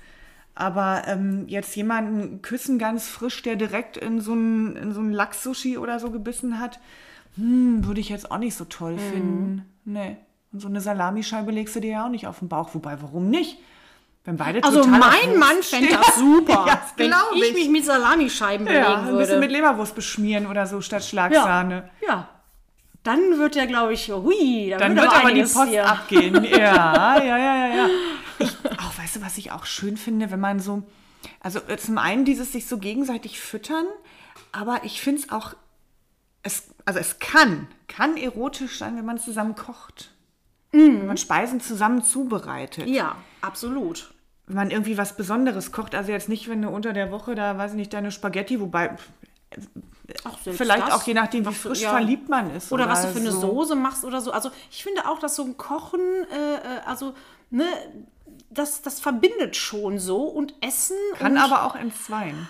Aber 0.56 1.04
ähm, 1.08 1.44
jetzt 1.48 1.76
jemanden 1.76 2.42
küssen 2.42 2.80
ganz 2.80 3.08
frisch, 3.08 3.42
der 3.44 3.56
direkt 3.58 3.98
in 3.98 4.22
so 4.22 4.34
ein, 4.34 4.76
in 4.78 4.94
so 4.94 5.02
ein 5.02 5.12
Lachs-Sushi 5.12 5.78
oder 5.78 6.00
so 6.00 6.12
gebissen 6.12 6.60
hat, 6.60 6.80
hm, 7.36 7.86
würde 7.86 8.00
ich 8.00 8.08
jetzt 8.10 8.32
auch 8.32 8.38
nicht 8.38 8.56
so 8.56 8.64
toll 8.66 8.94
Mhm. 8.94 9.00
finden. 9.00 9.66
Nee. 9.84 10.18
Und 10.54 10.62
so 10.62 10.70
eine 10.70 10.80
Salamischeibe 10.80 11.52
legst 11.52 11.76
du 11.76 11.82
dir 11.82 11.92
ja 11.92 12.06
auch 12.06 12.10
nicht 12.10 12.26
auf 12.28 12.40
den 12.40 12.48
Bauch. 12.48 12.70
Wobei, 12.74 13.02
warum 13.02 13.30
nicht? 13.30 13.58
Wenn 14.24 14.38
beide 14.38 14.64
Also 14.64 14.86
mein 14.88 15.38
Mann 15.38 15.58
fände 15.62 15.90
das 15.92 16.16
super, 16.16 16.64
ja, 16.68 16.82
wenn 16.98 17.10
glaub 17.10 17.32
ich 17.36 17.54
mich 17.54 17.70
mit 17.70 17.86
Salamischeiben 17.86 18.66
ja, 18.66 18.72
belegen 18.74 18.92
ein 19.02 19.06
würde. 19.08 19.18
bisschen 19.20 19.40
mit 19.42 19.52
Leberwurst 19.52 19.94
beschmieren 19.94 20.48
oder 20.48 20.66
so 20.66 20.80
statt 20.82 21.02
ja. 21.02 21.08
Schlagsahne. 21.10 21.90
ja. 22.08 22.30
Dann 23.04 23.38
wird 23.38 23.54
der, 23.54 23.68
glaube 23.68 23.94
ich, 23.94 24.10
hui, 24.12 24.70
dann, 24.72 24.80
Dann 24.80 24.96
wird, 24.96 25.06
wird 25.12 25.16
aber 25.22 25.32
die 25.32 25.42
Post 25.44 25.68
hier. 25.68 25.88
abgehen. 25.88 26.44
Ja, 26.44 26.58
ja, 26.58 27.24
ja, 27.24 27.38
ja, 27.38 27.76
ja. 27.76 27.88
Ich, 28.40 28.58
weißt 29.16 29.24
du, 29.24 29.26
was 29.26 29.38
ich 29.38 29.52
auch 29.52 29.66
schön 29.66 29.98
finde, 29.98 30.32
wenn 30.32 30.40
man 30.40 30.60
so, 30.60 30.84
also 31.40 31.60
äh, 31.68 31.78
zum 31.78 31.98
einen 31.98 32.26
dieses 32.26 32.52
sich 32.52 32.68
so 32.68 32.78
gegenseitig 32.78 33.40
füttern, 33.40 33.86
aber 34.52 34.84
ich 34.84 35.02
finde 35.02 35.22
es 35.22 35.32
auch, 35.32 35.56
es, 36.44 36.64
also 36.86 37.00
es 37.00 37.20
kann, 37.20 37.68
kann 37.88 38.18
erotisch 38.18 38.78
sein, 38.78 38.98
wenn 38.98 39.06
man 39.06 39.18
zusammen 39.18 39.56
kocht. 39.56 40.12
Wenn 40.72 41.08
man 41.08 41.18
Speisen 41.18 41.62
zusammen 41.62 42.04
zubereitet. 42.04 42.88
Ja, 42.88 43.16
absolut. 43.40 44.14
Wenn 44.48 44.58
man 44.58 44.72
irgendwie 44.72 44.98
was 44.98 45.16
Besonderes 45.16 45.72
kocht, 45.72 45.96
also 45.96 46.12
jetzt 46.12 46.28
nicht, 46.28 46.50
wenn 46.50 46.62
du 46.62 46.70
unter 46.70 46.92
der 46.92 47.12
Woche 47.12 47.34
da, 47.34 47.58
weiß 47.58 47.72
ich 47.72 47.78
nicht, 47.78 47.94
deine 47.94 48.12
Spaghetti, 48.12 48.60
wobei 48.60 48.98
Auch 50.26 50.38
selbst 50.40 50.58
vielleicht 50.58 50.88
das, 50.88 50.94
auch 50.94 51.04
je 51.04 51.14
nachdem, 51.14 51.48
wie 51.48 51.54
frisch 51.54 51.82
ja. 51.82 51.92
verliebt 51.92 52.28
man 52.28 52.54
ist. 52.54 52.74
Oder 52.74 52.90
was 52.90 53.04
du 53.04 53.08
für 53.08 53.20
eine 53.20 53.32
so. 53.32 53.40
Soße 53.40 53.76
machst 53.76 54.04
oder 54.04 54.20
so. 54.20 54.32
Also 54.32 54.52
ich 54.70 54.84
finde 54.84 55.08
auch, 55.08 55.20
dass 55.20 55.38
so 55.38 55.44
ein 55.44 55.56
Kochen, 55.56 56.02
äh, 56.30 56.56
äh, 56.56 56.60
also, 56.86 57.14
ne, 57.50 57.66
das, 58.50 58.82
das 58.82 59.00
verbindet 59.00 59.56
schon 59.56 60.00
so 60.00 60.24
und 60.24 60.54
Essen 60.62 60.98
Kann 61.18 61.34
und, 61.34 61.38
aber 61.38 61.64
auch 61.64 61.76
entzweien. 61.76 62.48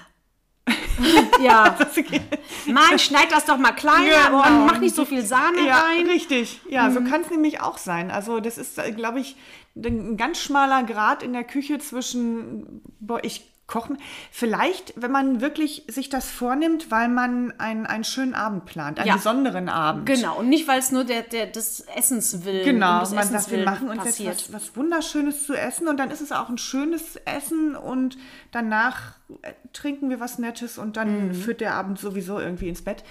ja. 1.41 1.75
Mann, 2.65 2.97
schneid 2.99 3.31
das 3.31 3.45
doch 3.45 3.57
mal 3.57 3.71
kleiner 3.73 4.27
Genau. 4.27 4.43
und 4.47 4.65
mach 4.65 4.79
nicht 4.79 4.95
so 4.95 5.05
viel 5.05 5.23
Sahne 5.23 5.65
Ja, 5.67 5.79
rein. 5.79 6.07
richtig. 6.07 6.61
Ja, 6.69 6.89
so 6.91 7.01
kann 7.01 7.21
es 7.21 7.29
nämlich 7.29 7.61
auch 7.61 7.77
sein. 7.77 8.09
Also 8.11 8.39
das 8.39 8.57
ist, 8.57 8.79
glaube 8.95 9.19
ich, 9.19 9.35
ein 9.75 10.17
ganz 10.17 10.39
schmaler 10.39 10.83
Grad 10.83 11.21
in 11.21 11.33
der 11.33 11.43
Küche 11.43 11.77
zwischen, 11.79 12.81
boah, 12.99 13.19
ich 13.23 13.45
koche. 13.67 13.97
Vielleicht, 14.31 14.93
wenn 14.95 15.11
man 15.11 15.41
wirklich 15.41 15.83
sich 15.87 16.09
das 16.09 16.29
vornimmt, 16.29 16.91
weil 16.91 17.07
man 17.07 17.51
einen, 17.59 17.85
einen 17.87 18.03
schönen 18.03 18.35
Abend 18.35 18.65
plant, 18.65 18.99
einen 18.99 19.07
Ja. 19.07 19.15
besonderen 19.15 19.69
Abend. 19.69 20.05
Genau, 20.05 20.37
und 20.39 20.49
nicht, 20.49 20.67
weil 20.67 20.79
es 20.79 20.91
nur 20.91 21.03
der, 21.03 21.23
der, 21.23 21.47
des 21.47 21.81
Essens 21.95 22.45
will. 22.45 22.63
Genau, 22.63 22.99
man 22.99 23.01
Essens 23.17 23.31
sagt, 23.31 23.51
wir 23.51 23.65
machen 23.65 23.89
uns 23.89 24.03
passiert. 24.03 24.33
jetzt 24.35 24.53
was, 24.53 24.69
was 24.69 24.77
Wunderschönes 24.77 25.45
zu 25.47 25.55
essen 25.55 25.87
und 25.87 25.97
dann 25.97 26.11
ist 26.11 26.21
es 26.21 26.31
auch 26.31 26.49
ein 26.49 26.57
schönes 26.59 27.15
Essen 27.25 27.75
und 27.75 28.17
danach 28.51 29.13
äh, 29.41 29.53
trinken 29.73 30.09
wir 30.11 30.19
was 30.19 30.37
Nettes 30.37 30.77
und 30.77 30.95
dann 30.95 31.29
Mhm. 31.29 31.33
führt 31.33 31.59
der 31.61 31.73
Abend 31.73 31.97
sowieso 31.99 32.39
irgendwie 32.39 32.67
ins 32.69 32.83
Bett. 32.83 33.03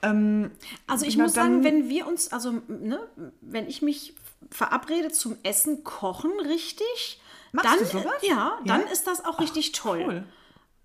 Also 0.00 1.06
ich 1.06 1.16
Na, 1.16 1.22
muss 1.24 1.34
sagen, 1.34 1.62
wenn 1.62 1.88
wir 1.88 2.08
uns, 2.08 2.32
also 2.32 2.60
ne, 2.66 2.98
wenn 3.40 3.68
ich 3.68 3.82
mich 3.82 4.14
verabrede 4.50 5.12
zum 5.12 5.36
Essen 5.44 5.84
kochen 5.84 6.32
richtig, 6.44 7.20
Machst 7.52 7.68
dann 7.70 7.78
du 7.78 7.84
sowas? 7.86 8.14
ja, 8.22 8.58
dann 8.64 8.80
Ja? 8.82 8.86
ist 8.92 9.06
das 9.06 9.24
auch 9.24 9.40
richtig 9.40 9.72
toll. 9.72 10.02
cool. 10.06 10.24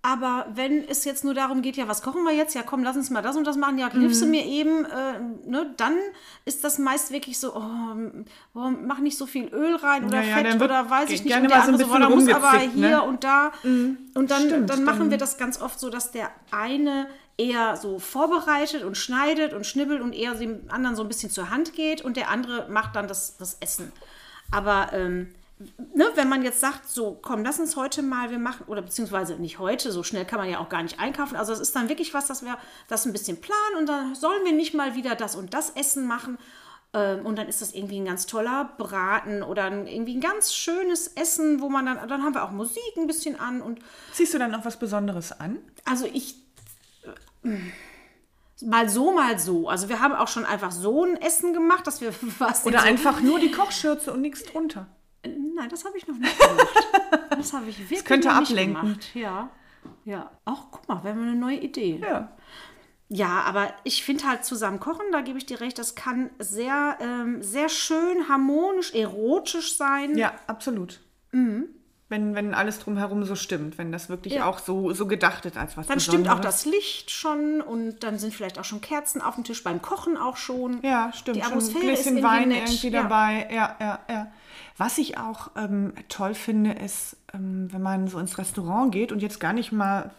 Aber 0.00 0.46
wenn 0.54 0.88
es 0.88 1.04
jetzt 1.04 1.24
nur 1.24 1.34
darum 1.34 1.60
geht, 1.60 1.76
ja, 1.76 1.88
was 1.88 2.02
kochen 2.02 2.22
wir 2.22 2.32
jetzt? 2.32 2.54
Ja, 2.54 2.62
komm, 2.62 2.84
lass 2.84 2.96
uns 2.96 3.10
mal 3.10 3.20
das 3.20 3.36
und 3.36 3.44
das 3.44 3.56
machen. 3.56 3.78
Ja, 3.78 3.90
hilfst 3.90 4.22
du 4.22 4.26
Mhm. 4.26 4.30
mir 4.30 4.46
eben? 4.46 4.84
Äh, 4.84 5.18
ne, 5.50 5.74
dann 5.76 5.94
ist 6.44 6.62
das 6.62 6.78
meist 6.78 7.10
wirklich 7.10 7.38
so, 7.40 7.54
oh, 7.56 7.96
oh, 8.54 8.70
mach 8.86 9.00
nicht 9.00 9.18
so 9.18 9.26
viel 9.26 9.48
Öl 9.48 9.74
rein 9.74 10.04
oder 10.04 10.22
Ja, 10.22 10.28
ja, 10.28 10.36
Fett 10.36 10.60
wird 10.60 10.70
oder 10.70 10.88
weiß 10.88 11.10
ich 11.10 11.24
nicht. 11.24 11.36
Und 11.36 11.50
der 11.50 11.62
so 11.62 11.68
andere 11.72 11.84
so, 11.88 11.94
oh, 11.94 11.98
da 11.98 12.08
muss 12.10 12.28
aber 12.28 12.46
rumgezickt, 12.48 12.74
hier 12.74 12.88
ne? 12.90 13.02
und 13.02 13.24
da. 13.24 13.50
Und 13.64 13.98
dann, 14.30 14.42
Stimmt, 14.46 14.70
dann 14.70 14.84
machen 14.84 15.10
wir 15.10 15.18
das 15.18 15.36
ganz 15.36 15.60
oft 15.60 15.80
so, 15.80 15.90
dass 15.90 16.12
der 16.12 16.30
eine 16.52 17.08
eher 17.36 17.76
so 17.76 17.98
vorbereitet 17.98 18.84
und 18.84 18.96
schneidet 18.96 19.52
und 19.52 19.66
schnibbelt 19.66 20.00
und 20.00 20.12
eher 20.14 20.34
dem 20.34 20.60
anderen 20.70 20.94
so 20.96 21.02
ein 21.02 21.08
bisschen 21.08 21.30
zur 21.30 21.50
Hand 21.50 21.72
geht 21.74 22.02
und 22.02 22.16
der 22.16 22.30
andere 22.30 22.68
macht 22.70 22.94
dann 22.94 23.08
das, 23.08 23.36
das 23.36 23.56
Essen. 23.60 23.92
Aber 24.52 24.90
ähm, 24.92 25.34
ne, 25.94 26.10
wenn 26.14 26.28
man 26.28 26.42
jetzt 26.42 26.60
sagt, 26.60 26.88
so 26.88 27.18
komm, 27.20 27.42
lass 27.44 27.58
uns 27.58 27.76
heute 27.76 28.02
mal, 28.02 28.30
wir 28.30 28.38
machen, 28.38 28.64
oder 28.66 28.82
beziehungsweise 28.82 29.36
nicht 29.36 29.58
heute, 29.58 29.92
so 29.92 30.02
schnell 30.02 30.24
kann 30.24 30.38
man 30.38 30.48
ja 30.48 30.58
auch 30.58 30.68
gar 30.68 30.82
nicht 30.82 31.00
einkaufen. 31.00 31.36
Also 31.36 31.52
es 31.52 31.60
ist 31.60 31.74
dann 31.74 31.88
wirklich 31.88 32.14
was, 32.14 32.26
dass 32.26 32.42
wir 32.44 32.58
das 32.88 33.06
ein 33.06 33.12
bisschen 33.12 33.40
planen 33.40 33.76
und 33.78 33.86
dann 33.86 34.14
sollen 34.14 34.44
wir 34.44 34.52
nicht 34.52 34.74
mal 34.74 34.94
wieder 34.94 35.14
das 35.14 35.36
und 35.36 35.54
das 35.54 35.70
Essen 35.70 36.06
machen. 36.06 36.38
Ähm, 36.94 37.26
Und 37.26 37.36
dann 37.36 37.48
ist 37.48 37.60
das 37.60 37.74
irgendwie 37.74 38.00
ein 38.00 38.06
ganz 38.06 38.24
toller 38.24 38.70
Braten 38.78 39.42
oder 39.42 39.64
ein, 39.64 39.86
irgendwie 39.86 40.16
ein 40.16 40.22
ganz 40.22 40.54
schönes 40.54 41.08
Essen, 41.08 41.60
wo 41.60 41.68
man 41.68 41.84
dann, 41.84 42.08
dann 42.08 42.22
haben 42.22 42.34
wir 42.34 42.44
auch 42.44 42.50
Musik 42.50 42.96
ein 42.96 43.06
bisschen 43.06 43.38
an 43.38 43.60
und 43.60 43.80
Ziehst 44.12 44.32
du 44.32 44.38
dann 44.38 44.50
noch 44.52 44.64
was 44.64 44.78
Besonderes 44.78 45.38
an? 45.38 45.58
also 45.84 46.06
ich 46.10 46.36
äh, 47.44 47.58
mal 48.64 48.88
so, 48.88 49.12
mal 49.12 49.38
so. 49.38 49.68
Also 49.68 49.90
wir 49.90 50.00
haben 50.00 50.14
auch 50.14 50.28
schon 50.28 50.46
einfach 50.46 50.72
so 50.72 51.04
ein 51.04 51.20
Essen 51.20 51.52
gemacht, 51.52 51.86
dass 51.86 52.00
wir 52.00 52.14
was 52.38 52.64
Oder 52.64 52.80
so, 52.80 52.86
einfach 52.86 53.20
nur 53.20 53.38
die 53.38 53.50
Kochschürze 53.50 54.12
und 54.12 54.22
nichts 54.22 54.44
drunter? 54.44 54.86
Nein, 55.58 55.68
das 55.68 55.84
habe 55.84 55.98
ich 55.98 56.06
noch 56.06 56.16
nicht 56.16 56.38
gemacht. 56.38 56.68
Das 57.30 57.52
habe 57.52 57.68
ich 57.68 57.78
wirklich 57.90 58.04
könnte 58.04 58.28
noch 58.28 58.40
nicht 58.40 58.50
ablenken. 58.50 58.80
gemacht. 58.82 59.14
Ja. 59.14 59.50
Ja. 60.04 60.30
Auch 60.44 60.70
guck 60.70 60.88
mal, 60.88 61.02
wir 61.04 61.10
haben 61.10 61.22
eine 61.22 61.34
neue 61.36 61.58
Idee. 61.58 61.98
Ja. 62.02 62.32
Ja, 63.10 63.40
aber 63.46 63.72
ich 63.84 64.04
finde 64.04 64.24
halt 64.28 64.44
zusammen 64.44 64.80
kochen, 64.80 65.06
da 65.12 65.22
gebe 65.22 65.38
ich 65.38 65.46
dir 65.46 65.60
recht, 65.62 65.78
das 65.78 65.94
kann 65.94 66.28
sehr, 66.38 66.98
ähm, 67.00 67.42
sehr 67.42 67.70
schön, 67.70 68.28
harmonisch, 68.28 68.92
erotisch 68.92 69.76
sein. 69.76 70.18
Ja, 70.18 70.32
absolut. 70.46 71.00
Wenn, 72.10 72.34
wenn 72.34 72.54
alles 72.54 72.78
drumherum 72.80 73.24
so 73.24 73.34
stimmt, 73.34 73.78
wenn 73.78 73.92
das 73.92 74.08
wirklich 74.10 74.34
Ja. 74.34 74.46
auch 74.46 74.58
so, 74.58 74.92
so 74.92 75.06
gedacht 75.06 75.44
ist 75.46 75.56
als 75.56 75.76
was 75.76 75.86
Dann 75.86 76.00
stimmt 76.00 76.28
auch 76.28 76.36
Besonderes. 76.36 76.62
das 76.64 76.64
Licht 76.66 77.10
schon 77.10 77.60
und 77.62 78.02
dann 78.02 78.18
sind 78.18 78.34
vielleicht 78.34 78.58
auch 78.58 78.64
schon 78.64 78.80
Kerzen 78.82 79.20
auf 79.22 79.34
dem 79.36 79.44
Tisch, 79.44 79.62
beim 79.64 79.80
Kochen 79.80 80.16
auch 80.18 80.36
schon. 80.36 80.82
Ja, 80.82 81.10
stimmt. 81.14 81.36
Die 81.38 81.42
Schon 81.42 81.50
Atmosphäre 81.52 81.84
ein 81.84 81.88
ist 81.90 82.02
Gläschen 82.02 82.16
irgendwie 82.18 82.28
Wein 82.40 82.48
nett. 82.48 82.68
irgendwie 82.68 82.88
Ja. 82.88 83.02
dabei. 83.02 83.48
Ja, 83.50 83.76
ja, 83.80 83.98
ja. 84.10 84.32
Was 84.78 84.96
ich 84.98 85.18
auch 85.18 85.50
ähm, 85.56 85.92
toll 86.08 86.34
finde, 86.34 86.72
ist, 86.72 87.16
ähm, 87.34 87.68
wenn 87.72 87.82
man 87.82 88.08
so 88.08 88.18
ins 88.18 88.38
Restaurant 88.38 88.92
geht 88.92 89.12
und 89.12 89.20
jetzt 89.20 89.40
gar 89.40 89.52
nicht 89.52 89.72
mal, 89.72 90.10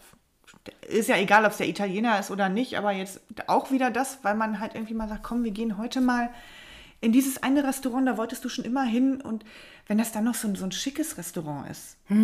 ist 0.86 1.08
ja 1.08 1.16
egal, 1.16 1.44
ob 1.46 1.52
es 1.52 1.56
der 1.56 1.68
Italiener 1.68 2.18
ist 2.20 2.30
oder 2.30 2.48
nicht, 2.50 2.76
aber 2.76 2.92
jetzt 2.92 3.20
auch 3.46 3.70
wieder 3.70 3.90
das, 3.90 4.18
weil 4.22 4.34
man 4.34 4.60
halt 4.60 4.74
irgendwie 4.74 4.94
mal 4.94 5.08
sagt, 5.08 5.22
komm, 5.22 5.42
wir 5.44 5.50
gehen 5.50 5.78
heute 5.78 6.00
mal 6.02 6.28
in 7.00 7.12
dieses 7.12 7.42
eine 7.42 7.64
Restaurant, 7.64 8.06
da 8.06 8.18
wolltest 8.18 8.44
du 8.44 8.50
schon 8.50 8.66
immer 8.66 8.82
hin 8.84 9.22
und 9.22 9.44
wenn 9.86 9.96
das 9.96 10.12
dann 10.12 10.24
noch 10.24 10.34
so 10.34 10.46
ein, 10.46 10.54
so 10.54 10.66
ein 10.66 10.72
schickes 10.72 11.16
Restaurant 11.16 11.68
ist, 11.70 11.96
Oh, 12.10 12.14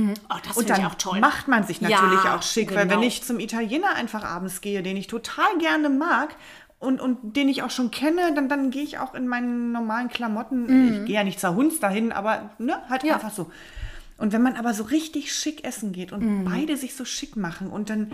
das 0.45 0.57
und 0.57 0.64
finde 0.66 0.73
ich 0.75 0.78
dann 0.78 0.87
auch 0.87 0.95
toll. 0.97 1.21
macht 1.21 1.49
man 1.49 1.64
sich 1.64 1.81
natürlich 1.81 2.23
Ja, 2.25 2.37
auch 2.37 2.43
schick, 2.43 2.75
weil 2.75 2.87
genau. 2.87 3.00
wenn 3.00 3.09
ich 3.09 3.23
zum 3.25 3.40
Italiener 3.40 3.95
einfach 3.95 4.23
abends 4.25 4.61
gehe, 4.61 4.83
den 4.83 4.99
ich 4.99 5.07
total 5.07 5.57
gerne 5.59 5.88
mag 5.88 6.37
und, 6.78 7.00
und 7.00 7.37
den 7.37 7.49
ich 7.49 7.62
auch 7.62 7.71
schon 7.71 7.90
kenne, 7.90 8.35
dann, 8.35 8.49
dann 8.49 8.71
gehe 8.71 8.83
ich 8.83 8.99
auch 8.99 9.14
in 9.14 9.26
meinen 9.28 9.73
normalen 9.73 10.09
Klamotten. 10.09 10.99
Ich 11.00 11.06
gehe 11.06 11.14
ja 11.16 11.25
nicht 11.25 11.40
zur 11.40 11.54
Hunds 11.54 11.80
dahin, 11.80 12.12
aber 12.12 12.50
ne, 12.59 12.76
halt 12.88 13.02
Mhm. 13.02 13.09
Ja. 13.09 13.14
einfach 13.14 13.33
so. 13.33 13.50
Und 14.18 14.33
wenn 14.33 14.42
man 14.42 14.56
aber 14.56 14.73
so 14.75 14.85
richtig 14.85 15.33
schick 15.35 15.64
essen 15.64 15.92
geht 15.92 16.11
und 16.12 16.45
beide 16.45 16.76
sich 16.76 16.95
so 16.95 17.04
schick 17.04 17.37
machen 17.37 17.68
und 17.68 17.90
dann, 17.90 18.12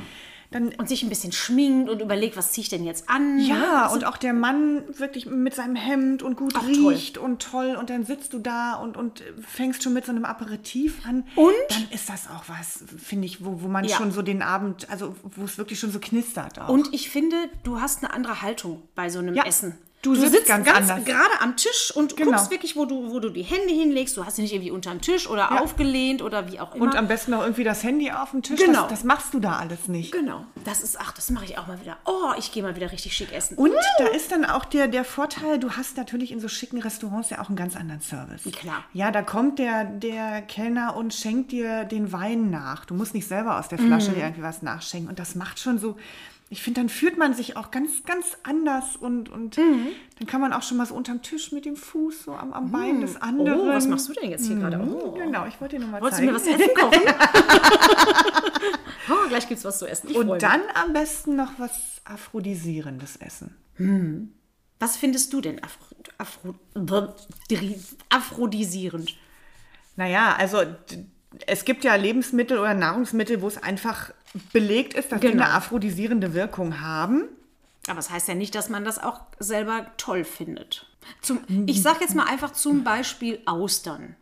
dann 0.52 0.68
und 0.76 0.88
sich 0.88 1.02
ein 1.02 1.08
bisschen 1.08 1.32
schminkt 1.32 1.90
und 1.90 2.00
überlegt, 2.00 2.36
was 2.36 2.52
ziehe 2.52 2.62
ich 2.62 2.68
denn 2.68 2.84
jetzt 2.84 3.08
an? 3.10 3.36
ne? 3.36 3.42
ja, 3.48 3.82
Also, 3.84 3.96
und 3.96 4.04
auch 4.04 4.16
der 4.16 4.32
Mann 4.32 4.84
wirklich 4.98 5.26
mit 5.26 5.54
seinem 5.54 5.74
Hemd 5.76 6.22
und 6.22 6.36
gut 6.36 6.52
Ach, 6.56 6.62
toll. 6.62 6.92
riecht 6.92 7.18
und 7.18 7.42
toll 7.42 7.76
und 7.78 7.90
dann 7.90 8.04
sitzt 8.04 8.32
du 8.32 8.38
da 8.38 8.74
und, 8.74 8.96
und 8.96 9.22
fängst 9.46 9.82
schon 9.82 9.92
mit 9.92 10.04
so 10.06 10.12
einem 10.12 10.24
Aperitif 10.24 11.04
an. 11.06 11.24
Und? 11.36 11.52
Dann 11.70 11.88
ist 11.90 12.08
das 12.08 12.28
auch 12.28 12.44
was, 12.48 12.84
finde 13.02 13.26
ich, 13.26 13.44
wo, 13.44 13.62
wo 13.62 13.68
man 13.68 13.84
Ja. 13.84 13.96
schon 13.96 14.12
so 14.12 14.22
den 14.22 14.42
Abend, 14.42 14.88
also 14.90 15.16
wo 15.22 15.44
es 15.44 15.58
wirklich 15.58 15.80
schon 15.80 15.90
so 15.90 15.98
knistert 15.98 16.60
auch. 16.60 16.68
Und 16.68 16.92
ich 16.94 17.10
finde, 17.10 17.36
du 17.64 17.80
hast 17.80 18.04
eine 18.04 18.12
andere 18.14 18.42
Haltung 18.42 18.82
bei 18.94 19.08
so 19.10 19.18
einem 19.18 19.34
Ja, 19.34 19.44
Essen. 19.44 19.76
Du 20.02 20.14
sitzt 20.14 20.46
ganz 20.46 20.68
anders. 20.68 21.04
gerade 21.04 21.40
am 21.40 21.56
Tisch 21.56 21.92
und 21.94 22.16
Genau. 22.16 22.32
guckst 22.32 22.50
wirklich, 22.50 22.76
wo 22.76 22.84
du, 22.84 23.10
wo 23.10 23.20
du 23.20 23.30
die 23.30 23.42
Hände 23.42 23.72
hinlegst. 23.72 24.16
Du 24.16 24.24
hast 24.26 24.36
sie 24.36 24.42
nicht 24.42 24.52
irgendwie 24.52 24.70
unterm 24.70 25.00
Tisch 25.00 25.28
oder 25.28 25.60
aufgelehnt 25.62 26.20
oder 26.22 26.50
wie 26.50 26.60
auch 26.60 26.74
immer. 26.74 26.84
und 26.84 26.96
am 26.96 27.08
besten 27.08 27.30
noch 27.30 27.42
irgendwie 27.42 27.64
das 27.64 27.82
Handy 27.82 28.10
auf 28.10 28.32
dem 28.32 28.42
Tisch. 28.42 28.60
Genau. 28.60 28.82
Das, 28.82 28.90
das 28.90 29.04
machst 29.04 29.32
du 29.32 29.40
da 29.40 29.56
alles 29.56 29.88
nicht. 29.88 30.12
genau. 30.12 30.44
Das 30.64 30.80
ist, 30.80 30.98
ach, 31.00 31.12
das 31.12 31.30
mache 31.30 31.44
ich 31.44 31.58
auch 31.58 31.66
mal 31.66 31.80
wieder. 31.80 31.96
Oh, 32.04 32.32
ich 32.38 32.52
gehe 32.52 32.62
mal 32.62 32.76
wieder 32.76 32.90
richtig 32.92 33.16
schick 33.16 33.32
essen. 33.32 33.56
Und 33.56 33.72
da 33.98 34.06
ist 34.06 34.30
dann 34.32 34.44
auch 34.44 34.64
der, 34.64 34.88
der 34.88 35.04
Vorteil, 35.04 35.58
du 35.58 35.70
hast 35.72 35.96
natürlich 35.96 36.32
in 36.32 36.40
so 36.40 36.48
schicken 36.48 36.80
Restaurants 36.80 37.30
ja 37.30 37.40
auch 37.40 37.48
einen 37.48 37.56
ganz 37.56 37.76
anderen 37.76 38.00
Service. 38.00 38.42
Klar. 38.52 38.84
Ja, 38.92 39.10
da 39.10 39.22
kommt 39.22 39.58
der, 39.58 39.84
der 39.84 40.42
Kellner 40.42 40.96
und 40.96 41.14
schenkt 41.14 41.52
dir 41.52 41.84
den 41.84 42.12
Wein 42.12 42.50
nach. 42.50 42.84
Du 42.84 42.94
musst 42.94 43.14
nicht 43.14 43.26
selber 43.28 43.58
aus 43.58 43.68
der 43.68 43.78
Flasche 43.78 44.10
dir 44.12 44.22
irgendwie 44.22 44.42
was 44.42 44.62
nachschenken. 44.62 45.08
Und 45.08 45.18
das 45.18 45.34
macht 45.34 45.58
schon 45.58 45.78
so, 45.78 45.96
ich 46.52 46.62
finde, 46.62 46.82
dann 46.82 46.90
fühlt 46.90 47.16
man 47.16 47.32
sich 47.32 47.56
auch 47.56 47.70
ganz, 47.70 48.04
ganz 48.04 48.36
anders 48.42 48.96
und, 48.96 49.30
und 49.30 49.56
Mhm. 49.56 49.86
dann 50.18 50.26
kann 50.26 50.42
man 50.42 50.52
auch 50.52 50.62
schon 50.62 50.76
mal 50.76 50.84
so 50.84 50.94
unterm 50.94 51.22
Tisch 51.22 51.50
mit 51.50 51.64
dem 51.64 51.76
Fuß 51.76 52.24
so 52.24 52.34
am, 52.34 52.52
am 52.52 52.70
Bein 52.70 53.00
des 53.00 53.16
anderen. 53.16 53.58
Oh, 53.60 53.68
was 53.68 53.88
machst 53.88 54.06
du 54.10 54.12
denn 54.12 54.28
jetzt 54.30 54.46
hier 54.46 54.56
gerade? 54.56 54.78
Oh. 54.78 55.12
Genau, 55.12 55.46
ich 55.46 55.58
wollte 55.62 55.76
dir 55.76 55.82
nochmal 55.82 56.02
Wolltest 56.02 56.20
du 56.20 56.26
zeigen. 56.26 56.32
mir 56.32 56.38
was 56.38 56.46
essen 56.46 56.74
kochen? 56.74 57.00
oh, 59.10 59.28
gleich 59.28 59.48
gibt's 59.48 59.64
was 59.64 59.78
zu 59.78 59.86
essen. 59.86 60.10
Ich 60.10 60.16
und 60.16 60.42
dann 60.42 60.60
am 60.74 60.92
besten 60.92 61.36
noch 61.36 61.52
was 61.58 62.02
Aphrodisierendes 62.04 63.16
essen. 63.16 63.56
Was 64.78 64.98
findest 64.98 65.32
du 65.32 65.40
denn 65.40 65.58
Afro, 65.64 65.86
Afro, 66.18 66.54
aphrodisierend? 68.10 69.16
Naja, 69.96 70.36
also 70.38 70.62
es 71.46 71.64
gibt 71.64 71.82
ja 71.84 71.94
Lebensmittel 71.94 72.58
oder 72.58 72.74
Nahrungsmittel, 72.74 73.40
wo 73.40 73.48
es 73.48 73.56
einfach 73.62 74.12
belegt 74.52 74.94
ist, 74.94 75.12
dass 75.12 75.20
die 75.20 75.28
Genau. 75.28 75.44
eine 75.44 75.52
aphrodisierende 75.54 76.34
Wirkung 76.34 76.80
haben. 76.80 77.24
Aber 77.88 77.98
es 77.98 78.10
heißt 78.10 78.28
ja 78.28 78.34
nicht, 78.34 78.54
dass 78.54 78.68
man 78.68 78.84
das 78.84 79.02
auch 79.02 79.20
selber 79.38 79.86
toll 79.96 80.24
findet. 80.24 80.86
Zum, 81.20 81.40
ich 81.66 81.82
sage 81.82 81.98
jetzt 82.00 82.14
mal 82.14 82.24
einfach 82.26 82.52
zum 82.52 82.84
Beispiel 82.84 83.40
Austern. 83.44 84.14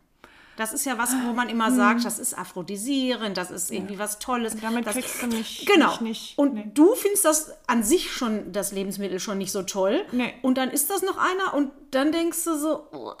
Das 0.57 0.73
ist 0.73 0.85
ja 0.85 0.97
was, 0.97 1.11
wo 1.25 1.33
man 1.33 1.47
immer 1.47 1.71
sagt, 1.71 2.03
das 2.03 2.19
ist 2.19 2.37
aphrodisierend, 2.37 3.37
das 3.37 3.49
ist 3.51 3.71
irgendwie 3.71 3.97
was 3.97 4.19
Tolles. 4.19 4.55
Damit 4.59 4.85
das, 4.85 4.93
kriegst 4.95 5.21
du 5.21 5.27
mich 5.27 5.65
Genau. 5.73 5.91
nicht- 5.91 6.01
nicht- 6.01 6.37
und 6.37 6.53
nee. 6.55 6.71
du 6.73 6.93
findest 6.95 7.25
das 7.25 7.51
an 7.67 7.83
sich 7.83 8.11
schon, 8.11 8.51
das 8.51 8.71
Lebensmittel 8.71 9.19
schon 9.19 9.37
nicht 9.37 9.51
so 9.51 9.63
toll. 9.63 10.03
Nee. 10.11 10.33
Und 10.41 10.57
dann 10.57 10.69
ist 10.69 10.89
das 10.89 11.01
noch 11.03 11.17
einer 11.17 11.53
und 11.53 11.71
dann 11.91 12.11
denkst 12.11 12.43
du 12.43 12.57
so, 12.57 12.87
oh, 12.91 13.13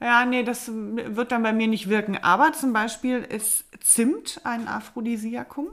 Ja, 0.00 0.24
nee, 0.26 0.42
das 0.42 0.70
wird 0.70 1.32
dann 1.32 1.42
bei 1.42 1.52
mir 1.52 1.66
nicht 1.68 1.88
wirken. 1.88 2.18
Aber 2.18 2.52
zum 2.52 2.72
Beispiel 2.72 3.18
ist 3.18 3.64
Zimt 3.82 4.40
ein 4.44 4.68
Aphrodisiakum. 4.68 5.68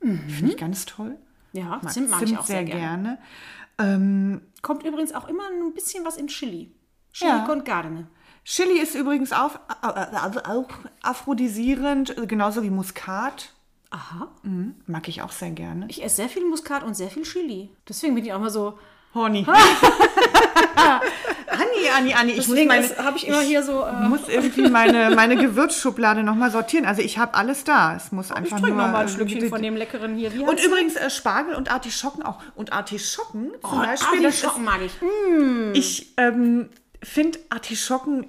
Finde 0.00 0.46
ich 0.46 0.56
ganz 0.56 0.86
toll. 0.86 1.16
ja, 1.52 1.78
Mag 1.82 1.92
Zimt 1.92 2.10
mag 2.10 2.22
ich 2.22 2.36
auch 2.38 2.46
sehr, 2.46 2.64
gerne. 2.64 3.18
gerne. 3.78 4.40
Kommt 4.62 4.82
übrigens 4.84 5.12
auch 5.12 5.28
immer 5.28 5.44
ein 5.48 5.72
bisschen 5.74 6.04
was 6.04 6.16
in 6.16 6.26
Chili. 6.28 6.70
Chili 7.12 7.30
Ja. 7.30 7.44
con 7.46 7.64
carne. 7.64 8.06
Chili 8.44 8.78
ist 8.80 8.94
übrigens 8.94 9.32
auch, 9.32 9.58
also 9.82 10.40
auch 10.40 10.68
aphrodisierend, 11.02 12.14
genauso 12.28 12.62
wie 12.62 12.70
Muskat. 12.70 13.52
Aha. 13.90 14.28
Mag 14.86 15.08
ich 15.08 15.20
auch 15.22 15.32
sehr 15.32 15.50
gerne. 15.50 15.86
Ich 15.88 16.02
esse 16.02 16.16
sehr 16.16 16.28
viel 16.28 16.44
Muskat 16.48 16.82
und 16.82 16.94
sehr 16.94 17.10
viel 17.10 17.22
Chili. 17.24 17.70
Deswegen 17.88 18.14
bin 18.14 18.24
ich 18.24 18.32
auch 18.32 18.40
mal 18.40 18.50
so, 18.50 18.78
Honey. 19.14 19.44
Anni, 21.76 21.88
Anni, 21.88 22.14
Anni, 22.14 22.32
ich 22.32 22.36
muss 22.38 22.46
Deswegen 22.48 22.68
meine, 22.68 22.96
habe 22.98 23.16
ich 23.16 23.26
immer 23.26 23.40
hier 23.40 23.62
so. 23.62 23.84
Äh, 23.84 24.08
muss 24.08 24.28
irgendwie 24.28 24.68
meine, 24.68 25.14
meine 25.14 25.36
Gewürzschublade 25.36 26.22
nochmal 26.22 26.50
sortieren. 26.50 26.86
Also 26.86 27.02
ich 27.02 27.18
habe 27.18 27.34
alles 27.34 27.64
da. 27.64 27.96
Es 27.96 28.12
muss 28.12 28.26
ich 28.26 28.36
einfach 28.36 28.58
trinke 28.58 28.76
nur... 28.76 28.86
noch 28.86 28.92
mal 28.92 29.00
ein 29.02 29.08
Schlückchen 29.08 29.48
von 29.48 29.62
dem 29.62 29.76
leckeren 29.76 30.16
hier. 30.16 30.32
Wie 30.34 30.40
Und 30.40 30.64
übrigens 30.64 30.96
äh, 30.96 31.10
Spargel 31.10 31.54
und 31.54 31.70
Artischocken 31.70 32.22
auch. 32.22 32.42
Und 32.54 32.72
Artischocken 32.72 33.50
zum 33.60 33.80
Oh, 33.80 33.82
Beispiel, 33.82 34.24
Artischocken 34.24 34.64
mag 34.64 34.80
ich. 34.84 34.92
Mm. 35.02 35.72
ich 35.74 36.14
ähm, 36.16 36.68
finde 37.02 37.38
Artischocken, 37.50 38.26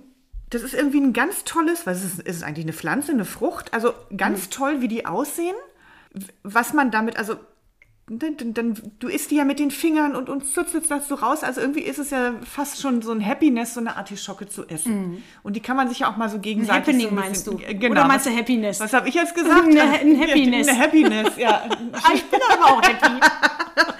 das 0.49 0.63
ist 0.63 0.73
irgendwie 0.73 0.99
ein 0.99 1.13
ganz 1.13 1.43
tolles, 1.43 1.85
was 1.85 2.03
ist, 2.03 2.19
ist 2.19 2.37
es 2.37 2.43
eigentlich 2.43 2.65
eine 2.65 2.73
Pflanze, 2.73 3.11
eine 3.11 3.25
Frucht? 3.25 3.73
Also 3.73 3.93
ganz 4.15 4.49
toll, 4.49 4.81
wie 4.81 4.87
die 4.87 5.05
aussehen. 5.05 5.55
Was 6.43 6.73
man 6.73 6.91
damit, 6.91 7.17
also 7.17 7.37
dann, 8.19 8.37
dann, 8.37 8.53
dann, 8.53 8.81
du 8.99 9.07
isst 9.07 9.31
die 9.31 9.35
ja 9.35 9.45
mit 9.45 9.59
den 9.59 9.71
Fingern 9.71 10.15
und, 10.15 10.29
und 10.29 10.45
zutzelst 10.45 10.89
das 10.91 11.07
so 11.07 11.15
raus. 11.15 11.43
Also 11.43 11.61
irgendwie 11.61 11.81
ist 11.81 11.99
es 11.99 12.09
ja 12.09 12.33
fast 12.43 12.81
schon 12.81 13.01
so 13.01 13.11
ein 13.11 13.25
Happiness, 13.25 13.73
so 13.73 13.79
eine 13.79 13.95
Artischocke 13.97 14.47
zu 14.47 14.67
essen. 14.67 15.23
Und 15.43 15.55
die 15.55 15.59
kann 15.59 15.77
man 15.77 15.87
sich 15.89 15.99
ja 15.99 16.11
auch 16.11 16.17
mal 16.17 16.29
so 16.29 16.39
gegenseitig 16.39 16.87
Happening 16.95 17.01
so 17.01 17.07
ein 17.09 17.15
meinst 17.15 17.45
bisschen, 17.45 17.59
du? 17.59 17.65
äh, 17.65 17.73
Genau. 17.75 17.91
Oder 17.93 18.07
meinst 18.07 18.25
du 18.25 18.35
Happiness? 18.35 18.79
Was 18.79 18.93
habe 18.93 19.07
ich 19.09 19.15
jetzt 19.15 19.35
gesagt? 19.35 19.63
Eine- 19.65 19.81
ein 19.99 20.19
Happiness. 20.19 20.67
Eine 20.67 20.79
Happiness, 20.79 21.37
ja. 21.37 21.63
Ah, 21.93 22.11
ich 22.13 22.23
bin 22.25 22.39
aber 22.51 22.65
auch 22.77 22.81
happy. 22.81 23.11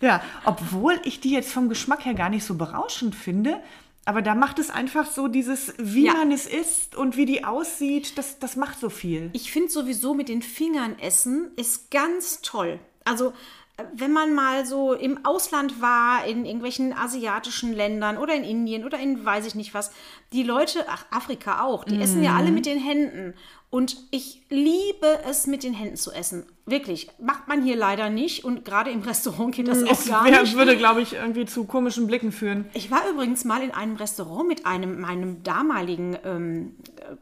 Ja, 0.00 0.20
obwohl 0.44 0.98
ich 1.04 1.20
die 1.20 1.30
jetzt 1.30 1.52
vom 1.52 1.68
Geschmack 1.68 2.04
her 2.04 2.14
gar 2.14 2.28
nicht 2.28 2.44
so 2.44 2.54
berauschend 2.54 3.14
finde. 3.14 3.60
Aber 4.04 4.20
da 4.20 4.34
macht 4.34 4.58
es 4.58 4.68
einfach 4.68 5.06
so 5.08 5.28
dieses, 5.28 5.74
wie 5.78 6.06
Ja. 6.06 6.14
man 6.14 6.32
es 6.32 6.46
isst 6.48 6.96
und 6.96 7.16
wie 7.16 7.24
die 7.24 7.44
aussieht, 7.44 8.18
das, 8.18 8.40
das 8.40 8.56
macht 8.56 8.80
so 8.80 8.90
viel. 8.90 9.30
Ich 9.32 9.52
finde 9.52 9.68
sowieso 9.70 10.12
mit 10.12 10.28
den 10.28 10.42
Fingern 10.42 10.98
essen 10.98 11.52
ist 11.54 11.92
ganz 11.92 12.42
toll. 12.42 12.80
Also 13.04 13.32
äh, 13.76 13.84
wenn 13.94 14.12
man 14.12 14.34
mal 14.34 14.66
so 14.66 14.92
im 14.92 15.24
Ausland 15.24 15.80
war, 15.80 16.26
in 16.26 16.44
irgendwelchen 16.44 16.92
asiatischen 16.92 17.72
Ländern 17.72 18.18
oder 18.18 18.34
in 18.34 18.44
Indien 18.44 18.84
oder 18.84 18.98
in 18.98 19.24
weiß 19.24 19.46
ich 19.46 19.54
nicht 19.54 19.74
was, 19.74 19.92
die 20.32 20.42
Leute, 20.42 20.86
ach 20.88 21.04
Afrika 21.10 21.62
auch, 21.62 21.84
die 21.84 22.00
essen 22.00 22.22
ja 22.22 22.36
alle 22.36 22.50
mit 22.50 22.66
den 22.66 22.78
Händen. 22.78 23.34
Und 23.72 23.96
ich 24.10 24.42
liebe 24.50 25.20
es, 25.26 25.46
mit 25.46 25.62
den 25.62 25.72
Händen 25.72 25.96
zu 25.96 26.12
essen. 26.12 26.44
Wirklich. 26.66 27.08
Macht 27.18 27.48
man 27.48 27.62
hier 27.62 27.74
leider 27.74 28.10
nicht. 28.10 28.44
Und 28.44 28.66
gerade 28.66 28.90
im 28.90 29.00
Restaurant 29.00 29.54
geht 29.54 29.66
das 29.66 29.82
auch 29.82 29.88
Das 29.88 30.06
gar 30.08 30.26
wär, 30.26 30.42
nicht. 30.42 30.56
würde, 30.58 30.76
glaube 30.76 31.00
ich, 31.00 31.14
irgendwie 31.14 31.46
zu 31.46 31.64
komischen 31.64 32.06
Blicken 32.06 32.32
führen. 32.32 32.66
Ich 32.74 32.90
war 32.90 33.08
übrigens 33.08 33.46
mal 33.46 33.62
in 33.62 33.70
einem 33.70 33.96
Restaurant 33.96 34.46
mit 34.46 34.66
einem 34.66 35.00
meinem 35.00 35.42
damaligen 35.42 36.18
ähm, 36.22 36.76
äh, 36.96 37.16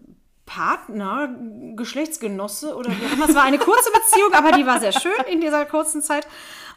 Partner, 0.50 1.32
Geschlechtsgenosse 1.76 2.74
oder 2.74 2.90
wie 2.90 3.06
auch 3.06 3.12
immer. 3.12 3.28
Es 3.28 3.36
war 3.36 3.44
eine 3.44 3.58
kurze 3.58 3.92
Beziehung, 3.92 4.32
aber 4.32 4.50
die 4.50 4.66
war 4.66 4.80
sehr 4.80 4.90
schön 4.90 5.12
in 5.30 5.40
dieser 5.40 5.64
kurzen 5.64 6.02
Zeit. 6.02 6.26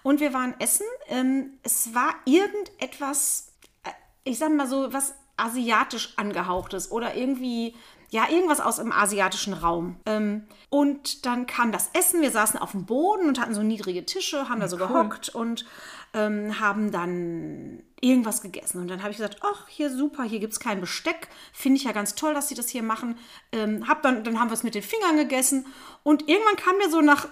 Und 0.03 0.20
wir 0.20 0.32
waren 0.32 0.53
essen. 0.60 0.86
Ähm, 1.08 1.58
es 1.63 1.96
war 1.96 2.13
irgendetwas, 2.25 3.51
äh, 3.84 3.89
ich 4.25 4.38
sag 4.38 4.51
mal 4.51 4.68
so, 4.68 4.94
was 4.94 5.15
asiatisch 5.38 6.13
angehauchtes 6.18 6.92
oder 6.92 7.15
irgendwie, 7.15 7.75
ja, 8.13 8.29
irgendwas 8.29 8.62
aus 8.62 8.75
dem 8.75 8.91
asiatischen 8.91 9.53
Raum. 9.53 9.96
Ähm, 10.05 10.43
und 10.70 11.25
dann 11.25 11.48
kam 11.48 11.72
das 11.72 11.89
Essen. 11.93 12.22
Wir 12.22 12.29
saßen 12.29 12.60
auf 12.60 12.72
dem 12.72 12.86
Boden 12.86 13.27
und 13.27 13.41
hatten 13.41 13.55
so 13.55 13.63
niedrige 13.63 14.05
Tische, 14.05 14.50
haben 14.50 14.60
da 14.60 14.67
so 14.67 14.77
gehockt 14.77 15.29
und 15.29 15.65
ähm, 16.13 16.60
haben 16.60 16.91
dann 16.91 17.82
irgendwas 18.01 18.43
gegessen. 18.43 18.79
Und 18.79 18.88
dann 18.88 19.01
habe 19.01 19.10
ich 19.10 19.17
gesagt, 19.17 19.39
ach, 19.41 19.67
hier 19.67 19.89
super, 19.89 20.22
hier 20.25 20.39
gibt 20.39 20.53
es 20.53 20.60
kein 20.60 20.79
Besteck. 20.79 21.27
Finde 21.53 21.77
ich 21.77 21.86
ja 21.86 21.91
ganz 21.91 22.13
toll, 22.13 22.36
dass 22.36 22.50
sie 22.50 22.55
das 22.55 22.70
hier 22.70 22.84
machen. 22.84 23.17
Ähm, 23.51 23.88
hab 23.88 24.03
dann, 24.03 24.24
dann 24.24 24.39
haben 24.39 24.51
wir 24.51 24.53
es 24.53 24.63
mit 24.63 24.75
den 24.75 24.84
Fingern 24.84 25.17
gegessen. 25.17 25.65
Und 26.03 26.29
irgendwann 26.29 26.55
kam 26.58 26.77
mir 26.77 26.91
so 26.91 27.01
nach 27.01 27.27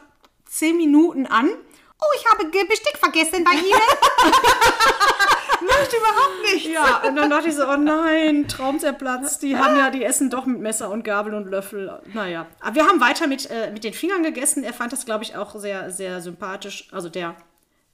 zehn 0.45 0.77
Minuten 0.77 1.27
an, 1.27 1.47
oh, 1.47 2.15
ich 2.17 2.25
habe 2.25 2.45
Besteck 2.45 2.97
vergessen 2.97 3.43
bei 3.43 3.51
Ihnen. 3.51 4.33
Macht 5.65 5.93
überhaupt 5.93 6.53
nichts. 6.53 6.69
Ja, 6.69 7.01
und 7.07 7.15
dann 7.15 7.29
dachte 7.29 7.49
ich 7.49 7.55
so, 7.55 7.67
oh 7.67 7.77
nein, 7.77 8.47
Traum 8.47 8.79
zerplatzt. 8.79 9.41
Die 9.43 9.57
haben 9.57 9.77
ja, 9.77 9.89
die 9.89 10.03
essen 10.03 10.29
doch 10.29 10.45
mit 10.45 10.59
Messer 10.59 10.89
und 10.89 11.03
Gabel 11.03 11.33
und 11.33 11.47
Löffel. 11.47 12.01
Naja. 12.13 12.47
Aber 12.59 12.75
wir 12.75 12.87
haben 12.87 12.99
weiter 12.99 13.27
mit, 13.27 13.49
äh, 13.49 13.71
mit 13.71 13.83
den 13.83 13.93
Fingern 13.93 14.23
gegessen. 14.23 14.63
Er 14.63 14.73
fand 14.73 14.91
das, 14.91 15.05
glaube 15.05 15.23
ich, 15.23 15.35
auch 15.35 15.55
sehr, 15.55 15.91
sehr 15.91 16.21
sympathisch. 16.21 16.87
Also 16.91 17.09
der, 17.09 17.35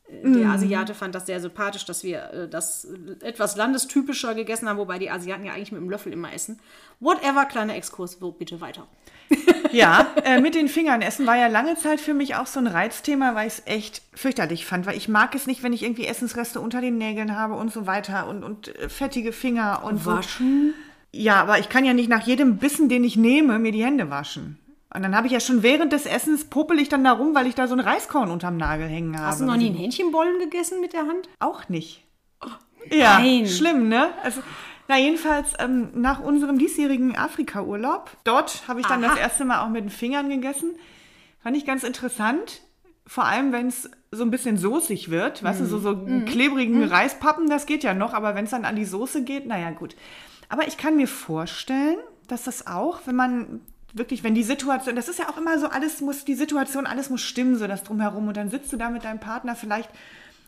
äh, 0.07 0.31
der 0.31 0.49
Asiate 0.49 0.93
fand 0.93 1.15
das 1.15 1.25
sehr 1.25 1.39
sympathisch, 1.39 1.85
dass 1.85 2.03
wir 2.03 2.31
äh, 2.31 2.47
das 2.47 2.87
etwas 3.21 3.55
landestypischer 3.55 4.33
gegessen 4.35 4.69
haben, 4.69 4.77
wobei 4.77 4.99
die 4.99 5.09
Asiaten 5.09 5.45
ja 5.45 5.53
eigentlich 5.53 5.71
mit 5.71 5.81
dem 5.81 5.89
Löffel 5.89 6.13
immer 6.13 6.33
essen. 6.33 6.59
Whatever, 6.99 7.45
kleiner 7.45 7.75
Exkurs, 7.75 8.21
wo 8.21 8.31
bitte 8.31 8.61
weiter. 8.61 8.87
Ja, 9.71 10.07
äh, 10.23 10.39
mit 10.41 10.55
den 10.55 10.67
Fingern 10.67 11.01
essen 11.01 11.25
war 11.25 11.37
ja 11.37 11.47
lange 11.47 11.75
Zeit 11.75 11.99
für 11.99 12.13
mich 12.13 12.35
auch 12.35 12.47
so 12.47 12.59
ein 12.59 12.67
Reizthema, 12.67 13.35
weil 13.35 13.47
ich 13.47 13.53
es 13.53 13.63
echt 13.65 14.01
fürchterlich 14.13 14.65
fand, 14.65 14.85
weil 14.85 14.97
ich 14.97 15.07
mag 15.07 15.35
es 15.35 15.47
nicht, 15.47 15.63
wenn 15.63 15.73
ich 15.73 15.83
irgendwie 15.83 16.05
Essensreste 16.05 16.59
unter 16.59 16.81
den 16.81 16.97
Nägeln 16.97 17.35
habe 17.35 17.55
und 17.55 17.71
so 17.71 17.87
weiter 17.87 18.27
und, 18.27 18.43
und 18.43 18.75
äh, 18.75 18.89
fettige 18.89 19.31
Finger 19.31 19.83
und 19.83 20.03
so. 20.03 20.11
Waschen? 20.11 20.73
Ja, 21.11 21.41
aber 21.41 21.59
ich 21.59 21.69
kann 21.69 21.85
ja 21.85 21.93
nicht 21.93 22.09
nach 22.09 22.25
jedem 22.25 22.57
Bissen, 22.57 22.89
den 22.89 23.03
ich 23.03 23.15
nehme, 23.15 23.59
mir 23.59 23.71
die 23.71 23.83
Hände 23.83 24.09
waschen. 24.09 24.59
Und 24.93 25.03
dann 25.03 25.15
habe 25.15 25.27
ich 25.27 25.33
ja 25.33 25.39
schon 25.39 25.63
während 25.63 25.91
des 25.93 26.05
Essens 26.05 26.45
popel 26.45 26.79
ich 26.79 26.89
dann 26.89 27.03
da 27.03 27.11
rum, 27.11 27.35
weil 27.35 27.47
ich 27.47 27.55
da 27.55 27.67
so 27.67 27.75
ein 27.75 27.79
Reiskorn 27.79 28.31
unterm 28.31 28.57
Nagel 28.57 28.87
hängen 28.87 29.15
habe. 29.17 29.27
Hast 29.27 29.41
du 29.41 29.45
noch 29.45 29.57
nie 29.57 29.67
einen 29.67 29.75
Hähnchenbollen 29.75 30.39
gegessen 30.39 30.79
mit 30.81 30.93
der 30.93 31.01
Hand? 31.01 31.27
Auch 31.39 31.67
nicht. 31.69 32.03
ja, 32.89 33.19
nein. 33.19 33.47
schlimm, 33.47 33.89
ne? 33.89 34.09
Also, 34.23 34.41
na, 34.87 34.97
jedenfalls 34.97 35.53
ähm, 35.59 35.89
nach 35.95 36.19
unserem 36.19 36.57
diesjährigen 36.57 37.17
Afrika-Urlaub, 37.17 38.09
dort 38.23 38.67
habe 38.67 38.79
ich 38.79 38.85
dann 38.87 39.03
Aha. 39.03 39.11
das 39.11 39.19
erste 39.19 39.45
Mal 39.45 39.61
auch 39.63 39.69
mit 39.69 39.83
den 39.83 39.89
Fingern 39.89 40.29
gegessen. 40.29 40.75
Fand 41.41 41.57
ich 41.57 41.65
ganz 41.65 41.83
interessant. 41.83 42.61
Vor 43.05 43.25
allem, 43.25 43.51
wenn 43.53 43.67
es 43.67 43.89
so 44.11 44.23
ein 44.23 44.31
bisschen 44.31 44.57
soßig 44.57 45.09
wird, 45.09 45.43
weißt 45.43 45.61
du, 45.61 45.65
so, 45.65 45.79
so 45.79 45.95
Mhm. 45.95 46.25
klebrigen 46.25 46.83
Reispappen, 46.83 47.49
das 47.49 47.65
geht 47.65 47.83
ja 47.83 47.93
noch, 47.93 48.13
aber 48.13 48.35
wenn 48.35 48.45
es 48.45 48.51
dann 48.51 48.65
an 48.65 48.75
die 48.75 48.85
Soße 48.85 49.23
geht, 49.23 49.45
naja, 49.47 49.69
gut. 49.71 49.95
Aber 50.49 50.67
ich 50.67 50.77
kann 50.77 50.95
mir 50.97 51.07
vorstellen, 51.07 51.97
dass 52.27 52.43
das 52.43 52.67
auch, 52.67 53.01
wenn 53.05 53.15
man 53.15 53.61
wirklich, 53.93 54.23
wenn 54.23 54.35
die 54.35 54.43
Situation, 54.43 54.95
das 54.95 55.07
ist 55.07 55.19
ja 55.19 55.29
auch 55.29 55.37
immer 55.37 55.57
so, 55.59 55.67
alles 55.67 56.01
muss, 56.01 56.25
die 56.25 56.35
Situation, 56.35 56.85
alles 56.85 57.09
muss 57.09 57.21
stimmen, 57.21 57.55
so 57.57 57.67
das 57.67 57.83
drumherum. 57.83 58.27
Und 58.27 58.37
dann 58.37 58.49
sitzt 58.49 58.71
du 58.73 58.77
da 58.77 58.89
mit 58.89 59.03
deinem 59.05 59.19
Partner 59.19 59.55
vielleicht 59.55 59.89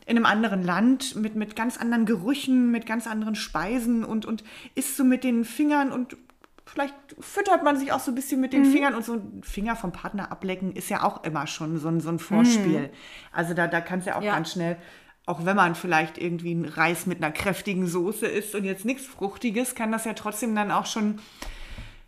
in 0.09 0.17
einem 0.17 0.25
anderen 0.25 0.63
Land 0.63 1.15
mit, 1.15 1.35
mit 1.35 1.55
ganz 1.55 1.77
anderen 1.77 2.05
Gerüchen, 2.05 2.71
mit 2.71 2.85
ganz 2.87 3.05
anderen 3.05 3.35
Speisen 3.35 4.03
und, 4.03 4.25
und 4.25 4.43
isst 4.73 4.97
so 4.97 5.03
mit 5.03 5.23
den 5.23 5.45
Fingern 5.45 5.91
und 5.91 6.17
vielleicht 6.65 6.95
füttert 7.19 7.63
man 7.63 7.77
sich 7.77 7.91
auch 7.91 7.99
so 7.99 8.11
ein 8.11 8.15
bisschen 8.15 8.41
mit 8.41 8.51
den 8.53 8.65
Fingern 8.65 8.95
und 8.95 9.05
so 9.05 9.13
ein 9.13 9.41
Finger 9.43 9.75
vom 9.75 9.91
Partner 9.91 10.31
ablecken 10.31 10.71
ist 10.73 10.89
ja 10.89 11.03
auch 11.03 11.23
immer 11.23 11.45
schon 11.47 11.77
so 11.79 11.87
ein, 11.89 11.99
so 11.99 12.09
ein 12.09 12.19
Vorspiel. 12.19 12.89
Also 13.31 13.53
da, 13.53 13.67
da 13.67 13.81
kann 13.81 13.99
es 13.99 14.05
ja 14.05 14.15
auch 14.17 14.21
Ja. 14.23 14.33
ganz 14.33 14.51
schnell, 14.53 14.77
auch 15.25 15.45
wenn 15.45 15.55
man 15.55 15.75
vielleicht 15.75 16.17
irgendwie 16.17 16.51
einen 16.51 16.65
Reis 16.65 17.05
mit 17.05 17.23
einer 17.23 17.31
kräftigen 17.31 17.85
Soße 17.87 18.25
isst 18.25 18.55
und 18.55 18.65
jetzt 18.65 18.85
nichts 18.85 19.05
Fruchtiges, 19.05 19.75
kann 19.75 19.91
das 19.91 20.05
ja 20.05 20.13
trotzdem 20.13 20.55
dann 20.55 20.71
auch 20.71 20.85
schon 20.87 21.19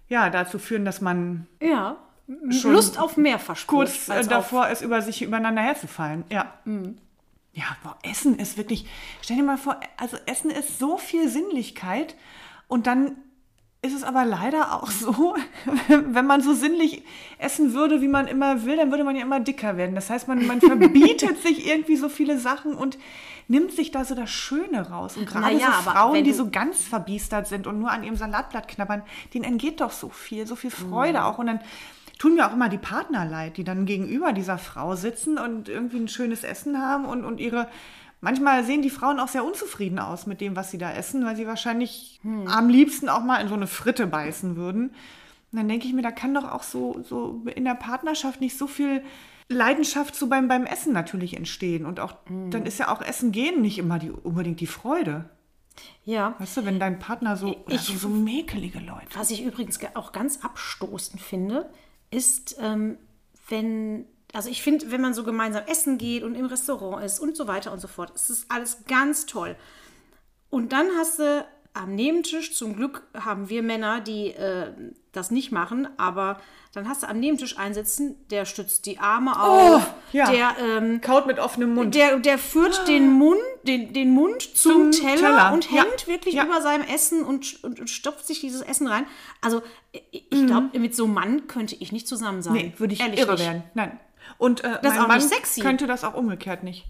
ja, 0.08 0.30
dazu 0.30 0.58
führen, 0.60 0.86
dass 0.86 1.02
man 1.02 1.48
Ja. 1.62 1.98
Lust 2.28 3.00
auf 3.00 3.18
mehr 3.18 3.40
verspürt. 3.40 3.90
kurz 4.08 4.28
davor 4.28 4.70
ist, 4.70 4.82
über 4.82 5.02
sich 5.02 5.22
übereinander 5.22 5.62
herzufallen. 5.62 6.24
Ja. 6.32 6.54
Ja, 7.54 7.66
boah, 7.84 7.98
Essen 8.04 8.38
ist 8.40 8.58
wirklich, 8.58 8.86
stell 9.22 9.38
dir 9.38 9.44
mal 9.44 9.58
vor, 9.58 9.80
also 9.98 10.18
Essen 10.26 10.52
ist 10.52 10.80
so 10.80 10.98
viel 10.98 11.28
Sinnlichkeit 11.28 12.16
und 12.68 12.88
dann 12.88 13.18
ist 13.84 13.96
es 13.96 14.04
aber 14.04 14.26
leider 14.26 14.76
auch 14.76 14.90
so, 14.92 15.36
wenn 15.88 16.26
man 16.26 16.42
so 16.42 16.54
sinnlich 16.54 17.04
essen 17.40 17.74
würde, 17.74 18.00
wie 18.02 18.08
man 18.08 18.28
immer 18.28 18.64
will, 18.64 18.78
dann 18.78 18.92
würde 18.92 19.04
man 19.04 19.16
ja 19.16 19.24
immer 19.24 19.40
dicker 19.40 19.76
werden. 19.76 19.96
Das 19.96 20.10
heißt, 20.10 20.28
man, 20.28 20.46
man 20.46 20.62
verbietet 20.62 21.42
sich 21.42 21.68
irgendwie 21.68 21.96
so 21.98 22.08
viele 22.08 22.38
Sachen 22.38 22.76
und 22.76 22.98
nimmt 23.48 23.72
sich 23.74 23.90
da 23.92 24.06
so 24.06 24.14
das 24.14 24.30
Schöne 24.30 24.90
raus. 24.92 25.18
Und 25.18 25.26
gerade 25.26 25.48
Naja, 25.48 25.82
so 25.84 25.90
Frauen, 25.90 26.24
die 26.24 26.32
so 26.32 26.52
ganz 26.52 26.84
verbiestert 26.84 27.48
sind 27.48 27.66
und 27.68 27.80
nur 27.80 27.92
an 27.92 28.04
ihrem 28.04 28.16
Salatblatt 28.16 28.68
knabbern, 28.68 29.02
denen 29.34 29.46
entgeht 29.46 29.82
doch 29.82 29.92
so 29.92 30.10
viel, 30.10 30.46
so 30.46 30.56
viel 30.56 30.72
Freude 30.72 31.20
Mhm. 31.20 31.26
auch. 31.26 31.38
Und 31.40 31.48
dann 31.48 31.60
tun 32.22 32.36
mir 32.36 32.48
auch 32.48 32.54
immer 32.54 32.70
die 32.70 32.78
Partner 32.78 33.26
leid, 33.26 33.58
die 33.58 33.64
dann 33.64 33.86
gegenüber 33.86 34.32
dieser 34.32 34.58
Frau 34.60 34.96
sitzen 34.96 35.38
und 35.40 35.70
irgendwie 35.70 35.98
ein 35.98 36.08
schönes 36.08 36.44
Essen 36.44 36.80
haben 36.80 37.06
und, 37.06 37.26
und 37.26 37.40
ihre. 37.40 37.68
Manchmal 38.24 38.64
sehen 38.64 38.84
die 38.84 38.92
Frauen 38.92 39.20
auch 39.20 39.28
sehr 39.28 39.44
unzufrieden 39.44 39.98
aus 39.98 40.28
mit 40.28 40.40
dem, 40.42 40.56
was 40.56 40.70
sie 40.70 40.78
da 40.78 40.92
essen, 40.94 41.26
weil 41.26 41.36
sie 41.36 41.48
wahrscheinlich 41.48 42.20
Hm. 42.22 42.48
am 42.48 42.70
liebsten 42.70 43.10
auch 43.10 43.24
mal 43.24 43.38
in 43.42 43.48
so 43.48 43.56
eine 43.56 43.66
Fritte 43.66 44.06
beißen 44.06 44.56
würden. 44.56 44.90
Und 45.52 45.58
dann 45.58 45.68
denke 45.68 45.88
ich 45.88 45.94
mir, 45.94 46.04
da 46.04 46.12
kann 46.12 46.34
doch 46.36 46.50
auch 46.52 46.62
so, 46.62 47.02
so 47.04 47.42
in 47.56 47.66
der 47.66 47.74
Partnerschaft 47.74 48.40
nicht 48.40 48.56
so 48.58 48.68
viel 48.68 49.02
Leidenschaft 49.50 50.16
so 50.16 50.28
beim, 50.28 50.48
beim 50.48 50.66
Essen 50.68 50.94
natürlich 50.94 51.36
entstehen. 51.36 51.86
Und 51.88 52.00
auch 52.00 52.14
Hm. 52.28 52.52
dann 52.52 52.66
ist 52.68 52.78
ja 52.78 52.90
auch 52.94 53.02
Essen 53.02 53.32
gehen 53.32 53.62
nicht 53.62 53.80
immer 53.80 53.98
die, 53.98 54.12
unbedingt 54.12 54.60
die 54.60 54.68
Freude. 54.68 55.26
Ja. 56.06 56.36
Weißt 56.38 56.58
du, 56.58 56.66
wenn 56.66 56.80
dein 56.80 57.00
Partner 57.00 57.36
so, 57.36 57.56
Ich- 57.68 57.82
so, 57.82 57.94
so 57.96 58.08
mäkelige 58.10 58.80
Leute. 58.80 59.08
Was 59.16 59.32
ich 59.32 59.44
übrigens 59.44 59.80
ge- 59.80 59.90
auch 59.96 60.12
ganz 60.12 60.44
abstoßend 60.44 61.20
finde, 61.20 61.70
ist, 62.12 62.58
ähm, 62.60 62.98
wenn, 63.48 64.06
also 64.34 64.50
ich 64.50 64.62
finde, 64.62 64.92
wenn 64.92 65.02
man 65.02 65.14
so 65.14 65.24
gemeinsam 65.24 65.64
essen 65.66 65.98
geht 65.98 66.24
und 66.24 66.36
im 66.36 66.46
Restaurant 66.46 67.04
ist 67.04 67.20
und 67.20 67.36
so 67.36 67.48
weiter 67.48 67.72
und 67.72 67.80
so 67.80 67.88
fort, 67.88 68.12
ist 68.12 68.30
das 68.30 68.46
alles 68.50 68.86
ganz 68.86 69.26
toll. 69.26 69.56
Und 70.50 70.74
dann 70.74 70.90
hast 70.98 71.20
du 71.20 71.46
am 71.74 71.96
Nebentisch, 71.96 72.54
zum 72.56 72.76
Glück 72.76 73.04
haben 73.14 73.50
wir 73.50 73.64
Männer, 73.64 74.02
die 74.02 74.28
äh, 74.32 74.72
das 75.12 75.32
nicht 75.32 75.52
machen, 75.52 75.88
aber 75.98 76.40
dann 76.74 76.88
hast 76.88 77.04
du 77.04 77.08
am 77.10 77.20
Nebentisch 77.20 77.58
einsitzen, 77.58 78.16
der 78.30 78.46
stützt 78.46 78.86
die 78.86 78.98
Arme 79.00 79.38
auf, 79.42 79.94
ja. 80.14 80.30
der 80.32 80.56
ähm, 80.60 81.02
Kaut 81.02 81.28
mit 81.28 81.38
offenem 81.40 81.74
Mund. 81.74 81.96
der, 81.96 82.20
der 82.20 82.38
führt 82.38 82.88
den 82.88 83.12
Mund, 83.12 83.40
den, 83.64 83.92
den 83.94 84.12
Mund 84.12 84.42
zum, 84.42 84.92
Zum 84.94 85.02
Teller, 85.06 85.16
Teller. 85.18 85.54
und 85.54 85.70
Ja. 85.72 85.84
hängt 85.84 86.08
wirklich 86.08 86.36
Ja. 86.36 86.46
über 86.46 86.62
seinem 86.62 86.84
Essen 86.88 87.24
und, 87.24 87.62
und, 87.64 87.80
und 87.82 87.90
stopft 87.90 88.26
sich 88.26 88.40
dieses 88.40 88.62
Essen 88.62 88.88
rein. 88.88 89.06
Also 89.42 89.62
ich 90.12 90.26
Mhm. 90.32 90.48
glaube, 90.48 90.80
mit 90.80 90.96
so 90.96 91.04
einem 91.06 91.14
Mann 91.14 91.48
könnte 91.48 91.76
ich 91.78 91.92
nicht 91.92 92.08
zusammen 92.08 92.42
sein. 92.42 92.54
Nee, 92.54 92.74
würde 92.78 92.94
ich 92.94 93.02
Ehrlich 93.02 93.20
irre 93.20 93.34
nicht. 93.34 93.46
werden. 93.46 93.64
Nein. 93.74 94.00
Und 94.38 94.64
äh, 94.64 94.70
Das 94.70 94.78
ist 94.80 94.84
mein 94.92 95.00
auch 95.00 95.08
Mann 95.10 95.18
nicht 95.18 95.30
sexy. 95.30 95.60
könnte 95.62 95.88
das 95.88 96.04
auch 96.06 96.14
umgekehrt 96.14 96.64
nicht. 96.64 96.86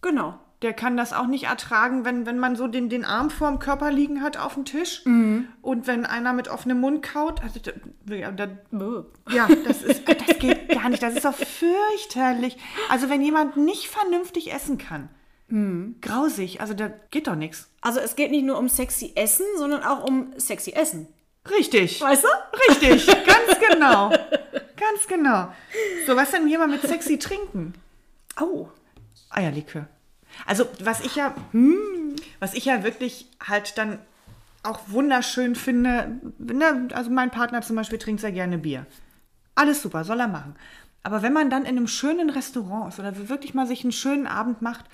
Genau. 0.00 0.38
Der 0.64 0.72
kann 0.72 0.96
das 0.96 1.12
auch 1.12 1.26
nicht 1.26 1.44
ertragen, 1.44 2.04
wenn, 2.04 2.24
wenn 2.26 2.38
man 2.40 2.56
so 2.56 2.66
den, 2.66 2.88
den 2.88 3.04
Arm 3.04 3.30
vorm 3.30 3.58
Körper 3.60 3.92
liegen 3.92 4.22
hat 4.22 4.36
auf 4.38 4.54
dem 4.54 4.64
Tisch 4.64 5.02
Mhm. 5.04 5.46
und 5.62 5.86
wenn 5.86 6.06
einer 6.06 6.32
mit 6.32 6.48
offenem 6.48 6.80
Mund 6.80 7.02
kaut. 7.02 7.42
Also, 7.44 7.60
da, 7.60 8.14
ja, 8.14 8.32
da, 8.32 8.48
ja, 9.30 9.46
das, 9.66 9.82
ist, 9.82 10.08
das 10.08 10.38
geht 10.38 10.68
gar 10.70 10.88
nicht. 10.88 11.02
Das 11.02 11.14
ist 11.14 11.24
doch 11.26 11.34
fürchterlich. 11.34 12.56
Also 12.88 13.08
wenn 13.10 13.20
jemand 13.22 13.56
nicht 13.56 13.88
vernünftig 13.88 14.52
essen 14.52 14.78
kann, 14.78 15.08
Mhm. 15.48 15.96
grausig. 16.00 16.62
Also 16.62 16.72
da 16.72 16.88
geht 17.10 17.26
doch 17.26 17.34
nichts. 17.36 17.68
Also 17.82 18.00
es 18.00 18.16
geht 18.16 18.30
nicht 18.30 18.44
nur 18.46 18.58
um 18.58 18.70
sexy 18.70 19.12
Essen, 19.14 19.44
sondern 19.58 19.82
auch 19.82 20.02
um 20.02 20.32
sexy 20.38 20.70
Essen. 20.72 21.06
Richtig. 21.50 22.00
Weißt 22.00 22.24
du? 22.24 22.28
Richtig, 22.70 23.06
ganz 23.26 23.60
genau. 23.70 24.08
Ganz 24.08 25.06
genau. 25.06 25.48
So, 26.06 26.16
was 26.16 26.30
denn 26.30 26.46
hier 26.48 26.58
mal 26.58 26.68
mit 26.68 26.80
sexy 26.80 27.18
trinken? 27.18 27.74
Oh. 28.40 28.68
Eierlikör. 29.28 29.86
Also, 30.46 30.64
was 30.82 31.00
ich 31.00 31.16
ja, 31.16 31.34
was 32.40 32.54
ich 32.54 32.64
ja 32.64 32.84
wirklich 32.84 33.28
halt 33.46 33.78
dann 33.78 33.98
auch 34.62 34.80
wunderschön 34.86 35.54
finde, 35.54 36.18
ne, 36.38 36.88
also 36.92 37.10
mein 37.10 37.30
Partner 37.30 37.62
zum 37.62 37.76
Beispiel 37.76 37.98
trinkt 37.98 38.20
sehr 38.20 38.32
gerne 38.32 38.58
Bier. 38.58 38.86
Alles 39.54 39.82
super, 39.82 40.04
soll 40.04 40.20
er 40.20 40.28
machen. 40.28 40.56
Aber 41.02 41.20
wenn 41.22 41.34
man 41.34 41.50
dann 41.50 41.62
in 41.62 41.76
einem 41.76 41.86
schönen 41.86 42.30
Restaurant 42.30 42.88
ist 42.92 42.98
oder 42.98 43.28
wirklich 43.28 43.52
mal 43.52 43.66
sich 43.66 43.82
einen 43.82 43.92
schönen 43.92 44.26
Abend 44.26 44.62
macht 44.62 44.86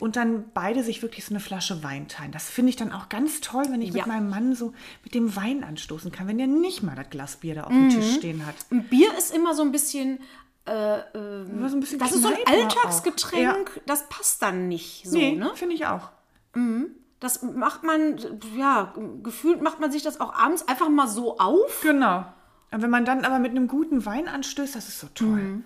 und 0.00 0.16
dann 0.16 0.44
beide 0.54 0.82
sich 0.82 1.02
wirklich 1.02 1.26
so 1.26 1.34
eine 1.34 1.40
Flasche 1.40 1.82
Wein 1.82 2.08
teilen, 2.08 2.32
das 2.32 2.48
finde 2.48 2.70
ich 2.70 2.76
dann 2.76 2.90
auch 2.90 3.10
ganz 3.10 3.42
toll, 3.42 3.66
wenn 3.68 3.82
ich 3.82 3.90
Ja. 3.90 3.96
mit 3.98 4.06
meinem 4.06 4.30
Mann 4.30 4.54
so 4.54 4.72
mit 5.04 5.14
dem 5.14 5.36
Wein 5.36 5.62
anstoßen 5.64 6.10
kann, 6.10 6.26
wenn 6.26 6.38
der 6.38 6.46
nicht 6.46 6.82
mal 6.82 6.94
das 6.96 7.10
Glas 7.10 7.36
Bier 7.36 7.54
da 7.54 7.64
auf 7.64 7.72
dem 7.72 7.90
Tisch 7.90 8.14
stehen 8.14 8.46
hat. 8.46 8.54
Ein 8.70 8.84
Bier 8.84 9.10
ist 9.18 9.34
immer 9.34 9.54
so 9.54 9.60
ein 9.60 9.70
bisschen, 9.70 10.20
Ein 10.68 11.80
bisschen 11.80 11.98
das 11.98 12.12
ist 12.12 12.22
so 12.22 12.28
ein 12.28 12.36
Alltagsgetränk, 12.46 13.70
Auch. 13.76 13.82
das 13.86 14.08
passt 14.08 14.42
dann 14.42 14.68
nicht 14.68 15.08
so, 15.08 15.16
Ja. 15.16 15.30
Nee, 15.30 15.36
ne? 15.36 15.52
finde 15.54 15.74
ich 15.74 15.86
auch. 15.86 16.10
Das 17.20 17.42
macht 17.42 17.82
man, 17.82 18.16
ja, 18.56 18.94
gefühlt 19.22 19.60
macht 19.60 19.80
man 19.80 19.90
sich 19.90 20.02
das 20.02 20.20
auch 20.20 20.34
abends 20.34 20.66
einfach 20.68 20.88
mal 20.88 21.08
so 21.08 21.38
auf. 21.38 21.80
Genau. 21.82 22.24
Und 22.70 22.82
wenn 22.82 22.90
man 22.90 23.04
dann 23.04 23.24
aber 23.24 23.38
mit 23.38 23.52
einem 23.52 23.66
guten 23.66 24.04
Wein 24.06 24.28
anstößt, 24.28 24.74
das 24.74 24.88
ist 24.88 25.00
so 25.00 25.08
toll. 25.14 25.28
Mhm. 25.28 25.64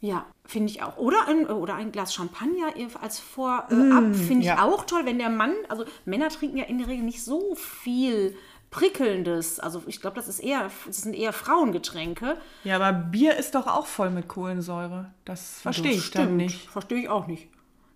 Ja, 0.00 0.26
finde 0.44 0.72
ich 0.72 0.82
auch. 0.82 0.96
Oder 0.96 1.28
ein, 1.28 1.46
oder 1.46 1.74
ein 1.74 1.92
Glas 1.92 2.12
Champagner 2.12 2.74
als 3.00 3.20
Vorab 3.20 3.70
äh, 3.70 3.92
ab 3.92 4.16
finde 4.16 4.40
ich 4.40 4.46
ja. 4.46 4.64
auch 4.64 4.84
toll, 4.84 5.02
wenn 5.04 5.18
der 5.18 5.30
Mann, 5.30 5.52
also 5.68 5.84
Männer 6.04 6.28
trinken 6.28 6.56
ja 6.56 6.64
in 6.64 6.78
der 6.78 6.88
Regel 6.88 7.04
nicht 7.04 7.22
so 7.22 7.54
viel 7.54 8.36
prickelndes. 8.72 9.60
Also 9.60 9.82
ich 9.86 10.00
glaube, 10.00 10.16
das 10.16 10.26
ist 10.26 10.40
eher, 10.40 10.68
das 10.86 10.96
sind 10.96 11.14
eher 11.14 11.32
Frauengetränke. 11.32 12.36
Ja, 12.64 12.74
aber 12.76 12.92
Bier 12.92 13.36
ist 13.36 13.54
doch 13.54 13.68
auch 13.68 13.86
voll 13.86 14.10
mit 14.10 14.26
Kohlensäure. 14.26 15.12
Das 15.24 15.60
verstehe 15.60 15.92
ich 15.92 16.10
dann 16.10 16.36
nicht. 16.36 16.68
Verstehe 16.68 16.98
ich 16.98 17.08
auch 17.08 17.28
nicht. 17.28 17.48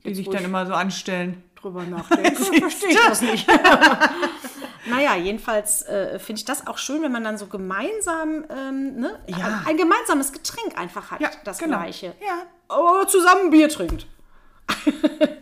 Die 0.05 0.15
sich 0.15 0.29
dann 0.31 0.45
immer 0.45 0.65
so 0.67 0.75
anstellen. 0.75 1.43
drüber 1.57 1.83
nachdenke, 1.91 2.37
verstehe 2.37 2.91
ich 2.91 2.97
das 3.09 3.23
nicht. 3.23 3.49
naja, 4.87 5.17
jedenfalls 5.17 5.83
äh, 5.83 6.19
finde 6.21 6.39
ich 6.39 6.45
das 6.45 6.67
auch 6.69 6.79
schön, 6.79 7.03
wenn 7.03 7.11
man 7.11 7.25
dann 7.25 7.39
so 7.39 7.47
gemeinsam, 7.47 8.45
ähm, 8.51 8.97
ne, 9.01 9.19
Ja. 9.27 9.62
ein 9.67 9.77
gemeinsames 9.77 10.33
Getränk 10.33 10.79
einfach 10.79 11.11
hat, 11.11 11.21
Ja, 11.21 11.31
das 11.45 11.59
genau. 11.59 11.79
gleiche. 11.79 12.15
Ja. 12.25 12.43
Aber 12.69 13.09
zusammen 13.09 13.51
Bier 13.51 13.69
trinkt. 13.69 14.07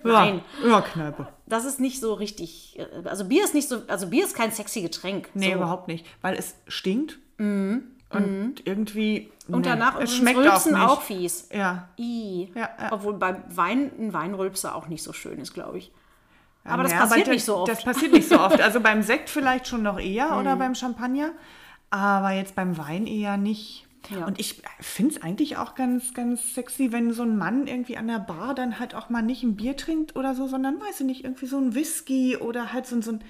Nein. 0.02 0.42
Ja, 0.66 0.80
Kneipe. 0.80 1.28
Das 1.46 1.64
ist 1.64 1.80
nicht 1.80 2.00
so 2.00 2.14
richtig, 2.14 2.78
äh, 2.78 3.08
also 3.08 3.24
Bier 3.26 3.44
ist 3.44 3.54
nicht 3.54 3.68
so, 3.68 3.82
also 3.88 4.08
Bier 4.08 4.24
ist 4.24 4.34
kein 4.36 4.50
sexy 4.50 4.82
Getränk. 4.82 5.28
Nee, 5.34 5.50
so. 5.50 5.56
überhaupt 5.56 5.88
nicht. 5.88 6.06
Weil 6.22 6.34
es 6.36 6.54
stinkt. 6.68 7.18
Und 7.38 8.62
irgendwie. 8.64 9.30
Und 9.48 9.62
nee, 9.62 9.68
danach 9.68 9.98
es 10.00 10.14
schmeckt 10.14 10.38
Rülpsen 10.38 10.76
auch, 10.76 10.98
auch, 10.98 11.02
fies. 11.02 11.48
Ja. 11.52 11.88
I. 11.98 12.48
Ja, 12.54 12.68
ja. 12.80 12.92
Obwohl 12.92 13.14
beim 13.14 13.42
Wein 13.48 13.90
ein 13.98 14.12
Weinrülpser 14.12 14.74
auch 14.76 14.86
nicht 14.86 15.02
so 15.02 15.12
schön 15.12 15.38
ist, 15.40 15.52
glaube 15.52 15.78
ich. 15.78 15.90
Aber 16.62 16.84
das 16.84 16.92
Ja, 16.92 17.00
passiert 17.00 17.26
das- 17.26 17.34
nicht 17.34 17.44
so 17.44 17.56
oft. 17.56 17.70
Das 17.72 17.82
passiert 17.82 18.12
nicht 18.12 18.28
so 18.28 18.38
oft. 18.40 18.60
Also 18.60 18.80
beim 18.80 19.02
Sekt 19.02 19.28
vielleicht 19.30 19.66
schon 19.66 19.82
noch 19.82 19.98
eher 19.98 20.28
Mhm. 20.32 20.38
oder 20.38 20.56
beim 20.56 20.74
Champagner, 20.76 21.32
aber 21.90 22.30
jetzt 22.30 22.54
beim 22.54 22.78
Wein 22.78 23.06
eher 23.06 23.36
nicht. 23.36 23.83
Ja. 24.10 24.26
Und 24.26 24.38
ich 24.40 24.62
finde 24.80 25.14
es 25.14 25.22
eigentlich 25.22 25.56
auch 25.56 25.74
ganz, 25.74 26.14
ganz 26.14 26.54
sexy, 26.54 26.92
wenn 26.92 27.12
so 27.12 27.22
ein 27.22 27.36
Mann 27.38 27.66
irgendwie 27.66 27.96
an 27.96 28.08
der 28.08 28.18
Bar 28.18 28.54
dann 28.54 28.78
halt 28.78 28.94
auch 28.94 29.08
mal 29.10 29.22
nicht 29.22 29.42
ein 29.42 29.56
Bier 29.56 29.76
trinkt 29.76 30.16
oder 30.16 30.34
so, 30.34 30.46
sondern, 30.46 30.80
weiß 30.80 31.00
ich 31.00 31.06
nicht, 31.06 31.24
irgendwie 31.24 31.46
so 31.46 31.58
ein 31.58 31.74
Whisky 31.74 32.36
oder 32.36 32.72
halt 32.72 32.86
so, 32.86 32.96
ein- 32.96 33.02
so 33.02 33.12
ein, 33.12 33.24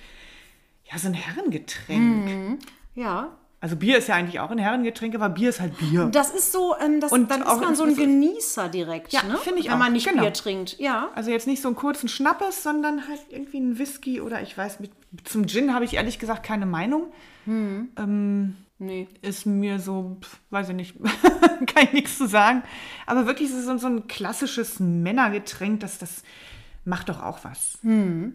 ja, 0.90 0.98
so 0.98 1.08
ein 1.08 1.14
Herrengetränk. 1.14 2.24
Mhm. 2.26 2.58
ja. 2.94 3.28
Also 3.60 3.76
Bier 3.76 3.96
ist 3.96 4.08
ja 4.08 4.14
eigentlich 4.16 4.40
auch 4.40 4.50
ein 4.50 4.58
Herrengetränk, 4.58 5.14
aber 5.14 5.30
Bier 5.30 5.48
ist 5.48 5.58
halt 5.58 5.78
Bier. 5.78 6.10
Das 6.12 6.30
ist 6.34 6.52
so, 6.52 6.74
ähm, 6.84 7.00
das, 7.00 7.10
Und 7.12 7.30
dann 7.30 7.40
ist 7.40 7.60
man 7.62 7.74
so 7.74 7.84
ein 7.84 7.96
Genießer 7.96 8.68
direkt, 8.68 9.10
Ja, 9.14 9.22
ne? 9.22 9.38
finde 9.38 9.60
ich 9.60 9.66
Wenn 9.68 9.72
auch, 9.72 9.78
man 9.78 9.94
nicht 9.94 10.06
genau. 10.06 10.20
Bier 10.20 10.34
trinkt. 10.34 10.78
Ja. 10.78 11.08
Also 11.14 11.30
jetzt 11.30 11.46
nicht 11.46 11.62
so 11.62 11.68
einen 11.68 11.74
kurzen 11.76 12.08
Schnappes, 12.10 12.62
sondern 12.62 13.08
halt 13.08 13.20
irgendwie 13.30 13.60
ein 13.60 13.78
Whisky 13.78 14.20
oder 14.20 14.42
ich 14.42 14.58
weiß, 14.58 14.80
mit, 14.80 14.90
zum 15.24 15.46
Gin 15.46 15.72
habe 15.72 15.86
ich 15.86 15.94
ehrlich 15.94 16.18
gesagt 16.18 16.42
keine 16.44 16.66
Meinung. 16.66 17.04
Nee. 18.78 19.08
ist 19.22 19.46
mir 19.46 19.78
so, 19.78 20.18
weiß 20.50 20.70
ich 20.70 20.74
nicht, 20.74 20.96
kann 21.66 21.84
ich 21.84 21.92
nichts 21.92 22.18
zu 22.18 22.26
sagen. 22.26 22.62
Aber 23.06 23.26
wirklich 23.26 23.50
so, 23.50 23.76
so 23.78 23.86
ein 23.86 24.06
klassisches 24.08 24.80
Männergetränk, 24.80 25.80
das, 25.80 25.98
das 25.98 26.22
macht 26.84 27.08
doch 27.08 27.22
auch 27.22 27.38
was. 27.44 27.78
In 27.82 28.34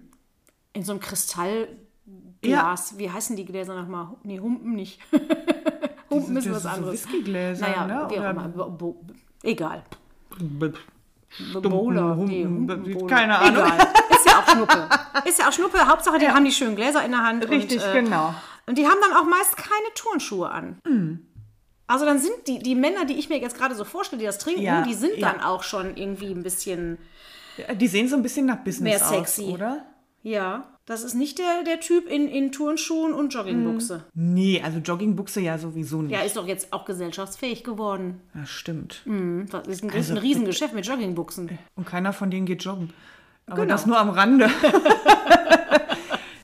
so 0.82 0.92
einem 0.94 1.02
Kristallglas. 1.02 2.98
Wie 2.98 3.12
heißen 3.12 3.36
die 3.36 3.46
Gläser 3.46 3.80
nochmal? 3.80 4.16
Nee, 4.24 4.40
Humpen 4.40 4.74
nicht. 4.76 5.00
Humpen 6.10 6.38
ist 6.38 6.50
was 6.50 6.64
sind 6.64 6.64
so 6.64 6.70
anderes. 6.70 6.94
Whiskygläser, 6.94 7.68
naja, 7.68 7.86
ne? 7.86 8.08
Oder-. 8.08 8.34
Bo 8.34 8.70
Bo 8.72 9.06
egal. 9.44 9.84
B- 10.40 10.72
Bowler. 11.62 12.16
Humpen, 12.16 12.26
Nee, 12.28 12.46
Humpenbowler. 12.46 13.08
keine 13.08 13.38
Ahnung. 13.38 13.64
Egal. 13.66 13.88
Ist 14.10 14.26
ja 14.26 14.40
auch 14.40 14.48
Schnuppe. 14.50 14.90
Ist 15.26 15.38
ja 15.40 15.48
auch 15.48 15.52
Schnuppe. 15.54 15.88
Hauptsache, 15.88 16.18
die 16.18 16.28
haben 16.28 16.44
die 16.44 16.52
schönen 16.52 16.76
Gläser 16.76 17.06
in 17.06 17.12
der 17.12 17.24
Hand. 17.24 17.48
Richtig, 17.50 17.78
und, 17.84 17.88
äh, 17.90 18.02
genau. 18.02 18.34
Und 18.70 18.78
die 18.78 18.86
haben 18.86 19.00
dann 19.02 19.14
auch 19.18 19.26
meist 19.28 19.58
keine 19.58 19.94
Turnschuhe 19.96 20.50
an. 20.50 20.78
Also 21.88 22.06
dann 22.06 22.20
sind 22.20 22.36
die, 22.48 22.60
die 22.60 22.76
Männer, 22.76 23.06
die 23.06 23.16
ich 23.16 23.28
mir 23.30 23.40
jetzt 23.40 23.58
gerade 23.58 23.74
so 23.74 23.84
vorstelle, 23.84 24.20
die 24.20 24.26
das 24.28 24.38
trinken, 24.38 24.62
Ja, 24.62 24.84
die 24.84 24.94
sind 24.94 25.18
ja. 25.18 25.32
dann 25.32 25.42
auch 25.42 25.64
schon 25.64 25.98
irgendwie 25.98 26.32
ein 26.32 26.44
bisschen, 26.44 27.00
Die 27.76 27.88
sehen 27.88 28.08
so 28.08 28.16
ein 28.16 28.22
bisschen 28.22 28.46
nach 28.46 28.58
Business 28.64 29.00
Mehr 29.00 29.00
sexy. 29.00 29.46
aus, 29.46 29.50
oder? 29.54 29.86
ja, 30.22 30.66
das 30.86 31.04
ist 31.04 31.16
nicht 31.16 31.40
der, 31.40 31.64
der 31.66 31.80
Typ 31.80 32.08
in, 32.08 32.28
in 32.28 32.52
Turnschuhen 32.52 33.14
und 33.14 33.34
Joggingbuchse. 33.34 34.06
Nee, 34.14 34.62
also 34.64 34.78
Joggingbuchse 34.80 35.40
ja 35.42 35.58
sowieso 35.58 36.02
nicht. 36.04 36.12
Ja, 36.12 36.22
ist 36.22 36.36
doch 36.38 36.46
jetzt 36.48 36.72
auch 36.74 36.86
gesellschaftsfähig 36.86 37.64
geworden. 37.64 38.22
Ja, 38.36 38.46
stimmt. 38.46 39.02
Hm, 39.06 39.48
Das 39.52 39.68
ist 39.68 39.84
ein, 39.84 39.92
Also, 39.92 40.14
ein 40.14 40.18
Riesengeschäft 40.20 40.74
mit 40.76 40.86
Joggingbuchsen. 40.86 41.58
Und 41.76 41.86
keiner 41.88 42.14
von 42.14 42.30
denen 42.32 42.46
geht 42.46 42.64
joggen. 42.64 42.94
Aber 43.48 43.62
Genau. 43.62 43.74
das 43.74 43.86
nur 43.88 43.98
am 44.00 44.10
Rande. 44.12 44.50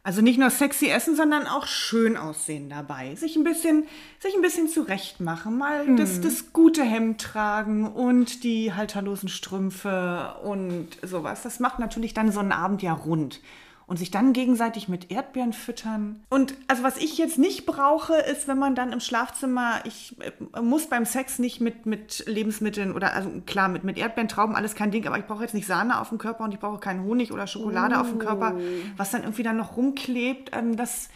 also 0.05 0.21
nicht 0.21 0.37
nur 0.37 0.51
sexy 0.51 0.85
essen, 0.87 1.15
sondern 1.15 1.47
auch 1.47 1.65
schön 1.65 2.15
aussehen 2.15 2.69
dabei. 2.69 3.15
Sich 3.15 3.35
ein 3.35 3.43
bisschen, 3.43 3.85
sich 4.19 4.35
ein 4.35 4.41
bisschen 4.43 4.69
zurecht 4.69 5.19
machen. 5.19 5.57
Mal 5.57 5.87
Mhm. 5.87 5.97
das, 5.97 6.21
das 6.21 6.53
gute 6.53 6.83
Hemd 6.83 7.19
tragen 7.19 7.87
und 7.87 8.43
die 8.43 8.71
halterlosen 8.71 9.29
Strümpfe 9.29 10.35
und 10.43 10.89
sowas. 11.01 11.41
Das 11.41 11.59
macht 11.59 11.79
natürlich 11.79 12.13
dann 12.13 12.31
so 12.31 12.39
einen 12.39 12.51
Abend 12.51 12.83
ja 12.83 12.93
rund. 12.93 13.41
Und 13.87 13.97
sich 13.97 14.09
dann 14.09 14.33
gegenseitig 14.33 14.87
mit 14.87 15.11
Erdbeeren 15.11 15.53
füttern. 15.53 16.23
Und 16.29 16.55
also 16.67 16.81
was 16.81 16.97
ich 16.97 17.19
jetzt 17.19 17.37
nicht 17.37 17.67
brauche, 17.67 18.15
ist, 18.15 18.47
wenn 18.47 18.57
man 18.57 18.73
dann 18.73 18.91
im 18.91 18.99
Schlafzimmer, 18.99 19.81
ich 19.85 20.15
äh, 20.21 20.61
muss 20.61 20.87
beim 20.87 21.05
Sex 21.05 21.37
nicht 21.37 21.61
mit, 21.61 21.85
mit 21.85 22.23
Lebensmitteln 22.27 22.93
oder, 22.93 23.13
also 23.13 23.29
klar, 23.45 23.67
mit, 23.67 23.83
mit 23.83 23.97
Erdbeeren, 23.97 24.27
Trauben, 24.27 24.55
alles 24.55 24.73
kein 24.73 24.89
Ding, 24.89 25.05
aber 25.05 25.19
ich 25.19 25.25
brauche 25.25 25.43
jetzt 25.43 25.53
nicht 25.53 25.67
Sahne 25.67 26.01
auf 26.01 26.09
dem 26.09 26.17
Körper 26.17 26.43
und 26.45 26.53
ich 26.53 26.59
brauche 26.59 26.79
keinen 26.79 27.03
Honig 27.03 27.31
oder 27.31 27.45
Schokolade 27.45 27.99
auf 27.99 28.09
dem 28.09 28.17
Körper, 28.17 28.55
was 28.97 29.11
dann 29.11 29.21
irgendwie 29.21 29.43
dann 29.43 29.57
noch 29.57 29.77
rumklebt. 29.77 30.51
Ähm, 30.55 30.75
das, 30.75 31.09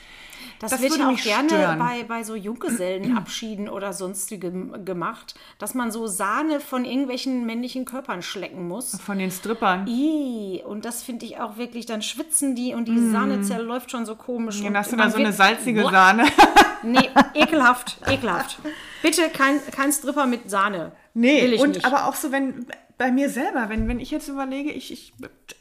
Das, 0.59 0.71
Das 0.71 0.81
wird 0.81 0.91
würde 0.93 1.03
ja 1.03 1.09
auch 1.09 1.21
gerne 1.21 1.49
stören. 1.49 1.79
bei, 1.79 2.03
bei 2.03 2.23
so 2.23 2.35
Junggesellenabschieden 2.35 3.69
oder 3.69 3.93
sonstigem 3.93 4.85
gemacht, 4.85 5.35
dass 5.57 5.73
man 5.73 5.91
so 5.91 6.07
Sahne 6.07 6.59
von 6.59 6.85
irgendwelchen 6.85 7.45
männlichen 7.45 7.85
Körpern 7.85 8.21
schlecken 8.21 8.67
muss. 8.67 8.99
von 8.99 9.17
den 9.19 9.31
Strippern. 9.31 9.87
I, 9.87 10.61
und 10.65 10.85
das 10.85 11.03
finde 11.03 11.25
ich 11.25 11.39
auch 11.39 11.57
wirklich, 11.57 11.85
dann 11.85 12.01
schwitzen 12.01 12.55
die 12.55 12.73
und 12.73 12.87
die 12.87 13.09
Sahne 13.11 13.41
zerläuft 13.41 13.91
schon 13.91 14.05
so 14.05 14.15
komisch. 14.15 14.57
Dann 14.59 14.67
und 14.69 14.77
hast 14.77 14.91
du 14.91 14.95
man 14.95 15.07
da 15.07 15.11
so 15.11 15.17
eine 15.19 15.33
salzige 15.33 15.81
Boah, 15.83 15.91
Sahne. 15.91 16.25
Nee, 16.81 17.09
ekelhaft, 17.33 17.97
ekelhaft. 18.07 18.57
Bitte 19.01 19.23
kein, 19.29 19.59
kein 19.71 19.91
Stripper 19.91 20.25
mit 20.25 20.49
Sahne. 20.49 20.93
Nee, 21.13 21.41
Will 21.43 21.53
ich 21.53 21.61
und 21.61 21.71
nicht. 21.71 21.85
aber 21.85 22.07
auch 22.07 22.15
so, 22.15 22.31
wenn 22.31 22.65
bei 22.99 23.11
mir 23.11 23.29
selber, 23.29 23.69
wenn, 23.69 23.87
wenn 23.87 23.99
ich 23.99 24.11
jetzt 24.11 24.27
überlege, 24.27 24.71
ich, 24.71 24.91
ich 24.91 25.13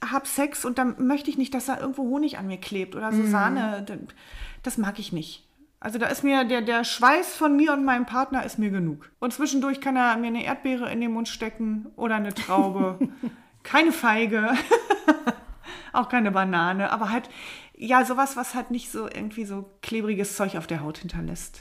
habe 0.05 0.27
Sex 0.27 0.65
und 0.67 0.77
dann 0.77 1.07
möchte 1.07 1.31
ich 1.31 1.39
nicht, 1.39 1.55
dass 1.55 1.67
da 1.67 1.79
irgendwo 1.81 2.03
Honig 2.03 2.37
an 2.37 2.47
mir 2.49 2.59
klebt 2.59 2.95
oder 2.95 3.11
Mhm. 3.11 3.25
so 3.25 3.31
Sahne, 3.31 3.83
dann- 3.87 4.09
das 4.63 4.77
mag 4.77 4.99
ich 4.99 5.13
nicht. 5.13 5.47
Also 5.81 5.99
da 5.99 6.07
ist 6.09 6.25
mir 6.25 6.45
der, 6.45 6.61
der 6.61 6.83
Schweiß 6.85 7.37
von 7.37 7.57
mir 7.57 7.73
und 7.73 7.85
meinem 7.85 8.05
Partner 8.05 8.45
ist 8.45 8.59
mir 8.59 8.71
genug. 8.71 9.09
Und 9.21 9.33
zwischendurch 9.33 9.81
kann 9.81 9.95
er 9.97 10.17
mir 10.17 10.27
eine 10.27 10.45
Erdbeere 10.45 10.91
in 10.91 11.01
den 11.01 11.13
Mund 11.13 11.29
stecken 11.29 11.87
oder 11.97 12.17
eine 12.17 12.35
Traube. 12.35 12.99
keine 13.63 13.93
Feige. 13.93 14.51
auch 15.93 16.09
keine 16.09 16.33
Banane. 16.33 16.91
Aber 16.91 17.11
halt, 17.11 17.31
ja, 17.77 18.05
sowas, 18.05 18.37
was 18.37 18.55
halt 18.57 18.73
nicht 18.73 18.91
so 18.91 19.07
irgendwie 19.07 19.45
so 19.45 19.71
klebriges 19.83 20.35
Zeug 20.37 20.57
auf 20.57 20.67
der 20.67 20.81
Haut 20.83 20.99
hinterlässt. 20.99 21.61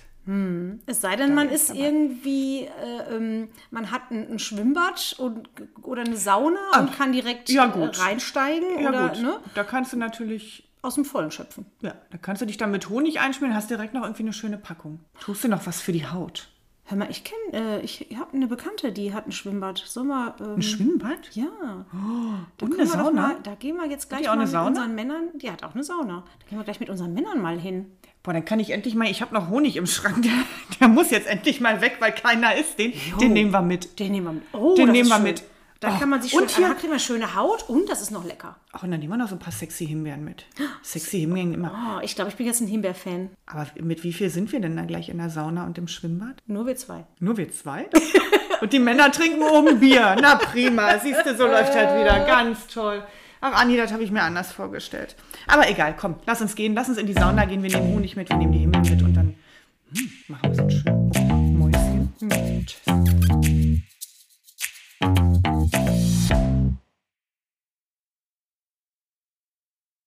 Es 0.86 1.02
sei 1.02 1.16
denn, 1.16 1.34
man 1.34 1.50
ist 1.50 1.74
irgendwie, 1.74 2.64
äh, 2.66 3.16
ähm, 3.16 3.50
man 3.72 3.92
hat 3.92 4.12
ein, 4.12 4.30
ein 4.34 4.40
Schwimmbad 4.40 5.16
und, 5.20 5.50
oder 5.84 6.02
eine 6.02 6.18
Sauna 6.18 6.60
und 6.80 6.96
kann 6.98 7.14
direkt 7.14 7.50
ja, 7.50 7.66
äh, 7.66 7.86
reinsteigen 7.86 8.82
Ja, 8.82 8.90
oder 8.90 9.10
gut. 9.10 9.22
ne, 9.22 9.40
Da 9.56 9.64
kannst 9.64 9.94
du 9.94 9.98
natürlich 9.98 10.68
aus 10.82 10.96
dem 10.96 11.06
Vollen 11.06 11.32
schöpfen. 11.32 11.66
Ja, 11.82 11.94
da 12.12 12.18
kannst 12.18 12.42
du 12.42 12.46
dich 12.46 12.58
dann 12.58 12.72
mit 12.72 12.90
Honig 12.90 13.20
einschmieren, 13.20 13.56
hast 13.56 13.70
direkt 13.70 13.94
noch 13.94 14.04
irgendwie 14.04 14.24
eine 14.24 14.34
schöne 14.34 14.58
Packung. 14.58 15.00
Tust 15.20 15.44
du 15.44 15.48
noch 15.48 15.66
was 15.66 15.82
für 15.82 15.92
die 15.94 16.06
Haut? 16.08 16.50
Hör 16.90 16.98
mal, 16.98 17.10
ich 17.12 17.24
kenne, 17.26 17.80
äh, 17.80 17.82
ich 17.82 18.08
habe 18.18 18.34
eine 18.34 18.48
Bekannte, 18.48 18.94
die 18.94 19.14
hat 19.14 19.28
ein 19.28 19.34
Schwimmbad. 19.34 19.78
Sollen 19.86 20.08
wir, 20.08 20.36
ähm, 20.40 20.56
Ein 20.56 20.62
Schwimmbad? 20.62 21.30
ja. 21.34 21.46
da 22.58 22.66
und 22.66 22.74
eine 22.74 22.88
Sauna? 22.88 23.12
Mal, 23.22 23.36
da 23.44 23.56
gehen 23.56 23.76
wir 23.76 23.86
jetzt 23.88 24.08
gleich 24.08 24.26
mal 24.26 24.38
mit 24.38 24.48
Sauna? 24.48 24.68
unseren 24.68 24.96
Männern. 24.96 25.30
Die 25.36 25.52
hat 25.52 25.64
auch 25.64 25.74
eine 25.74 25.84
Sauna. 25.84 26.24
Da 26.40 26.46
gehen 26.48 26.58
wir 26.58 26.64
gleich 26.64 26.80
mit 26.80 26.90
unseren 26.90 27.14
Männern 27.14 27.42
mal 27.42 27.60
hin. 27.60 27.92
Boah, 28.24 28.32
dann 28.32 28.46
kann 28.46 28.62
ich 28.62 28.70
endlich 28.72 28.96
mal, 28.96 29.10
ich 29.10 29.22
habe 29.22 29.34
noch 29.34 29.50
Honig 29.50 29.76
im 29.76 29.86
Schrank, 29.86 30.22
der, 30.24 30.32
der 30.80 30.88
muss 30.88 31.12
jetzt 31.12 31.28
endlich 31.28 31.60
mal 31.60 31.82
weg, 31.82 31.98
weil 32.00 32.14
keiner 32.14 32.56
isst. 32.56 32.80
Den, 32.80 32.94
den 33.20 33.34
nehmen 33.34 33.52
wir 33.52 33.62
mit. 33.62 34.00
Den 34.00 34.14
nehmen 34.14 34.26
wir 34.28 34.34
mit. 34.34 34.44
Oh, 34.54 34.74
Den 34.76 34.88
das 34.88 34.94
nehmen 34.94 35.08
ist 35.08 35.10
wir 35.12 35.16
schön. 35.18 35.24
mit. 35.26 35.44
Da 35.80 35.94
oh, 35.94 36.00
kann 36.00 36.10
man 36.10 36.22
sich 36.22 36.34
oh, 36.34 36.38
schön, 36.38 36.44
und 36.44 36.56
hier 36.56 36.74
kriegen 36.76 36.92
wir 36.92 37.00
schöne 37.00 37.36
Haut 37.36 37.70
und 37.70 37.88
das 37.88 38.02
ist 38.02 38.10
noch 38.10 38.26
lecker. 38.26 38.56
Ach, 38.72 38.82
und 38.82 38.90
dann 38.90 39.00
nehmen 39.00 39.14
wir 39.14 39.18
noch 39.18 39.28
so 39.28 39.36
ein 39.36 39.40
paar 39.40 39.54
sexy 39.54 39.86
Himbeeren 39.86 40.24
mit. 40.24 40.46
Ah, 40.60 40.64
sexy 40.82 41.20
Himbeeren 41.20 41.54
immer. 41.54 41.72
Oh, 41.72 42.02
ich 42.04 42.16
glaube, 42.16 42.32
ich 42.32 42.36
bin 42.36 42.48
jetzt 42.48 42.62
ein 42.62 42.68
Himbeerfan. 42.68 43.30
Aber 43.46 43.68
mit 43.80 44.04
wie 44.04 44.14
viel 44.14 44.30
sind 44.30 44.52
wir 44.52 44.60
denn 44.60 44.76
dann 44.76 44.88
gleich 44.88 45.10
in 45.10 45.18
der 45.18 45.30
Sauna 45.30 45.66
und 45.66 45.78
im 45.78 45.88
Schwimmbad? 45.88 46.42
Nur 46.48 46.66
wir 46.66 46.76
zwei. 46.78 47.06
Nur 47.20 47.38
wir 47.38 47.52
zwei? 47.52 47.88
und 48.62 48.74
die 48.74 48.80
Männer 48.80 49.12
trinken 49.12 49.44
oben 49.44 49.80
Bier. 49.80 50.16
Na 50.20 50.36
prima, 50.36 50.98
siehst 50.98 51.26
du, 51.26 51.36
so 51.36 51.46
läuft 51.46 51.76
halt 51.76 52.00
wieder. 52.00 52.26
Ganz 52.26 52.68
toll. 52.68 53.04
Ach, 53.40 53.54
Anni, 53.54 53.78
das 53.78 53.94
habe 53.94 54.04
ich 54.04 54.10
mir 54.10 54.24
anders 54.24 54.52
vorgestellt. 54.52 55.16
Aber 55.46 55.70
egal, 55.70 55.96
komm, 55.96 56.16
lass 56.26 56.42
uns 56.42 56.56
gehen, 56.56 56.74
lass 56.74 56.90
uns 56.90 56.98
in 56.98 57.06
die 57.06 57.14
Sauna 57.14 57.46
gehen. 57.46 57.62
Wir 57.62 57.70
nehmen 57.70 57.94
Honig 57.94 58.16
mit, 58.16 58.30
wir 58.30 58.38
nehmen 58.38 58.52
die 58.52 58.60
Himbeeren 58.60 58.90
mit 58.90 59.04
und 59.04 59.14
dann 59.14 59.36
hm, 59.96 60.12
machen 60.28 60.50
wir 60.50 60.56
so 60.56 60.64
ein 60.64 60.72
schönes 60.72 61.18
Mäuschen. 61.54 62.14
Hm, 62.20 62.66
tschüss. 62.66 63.08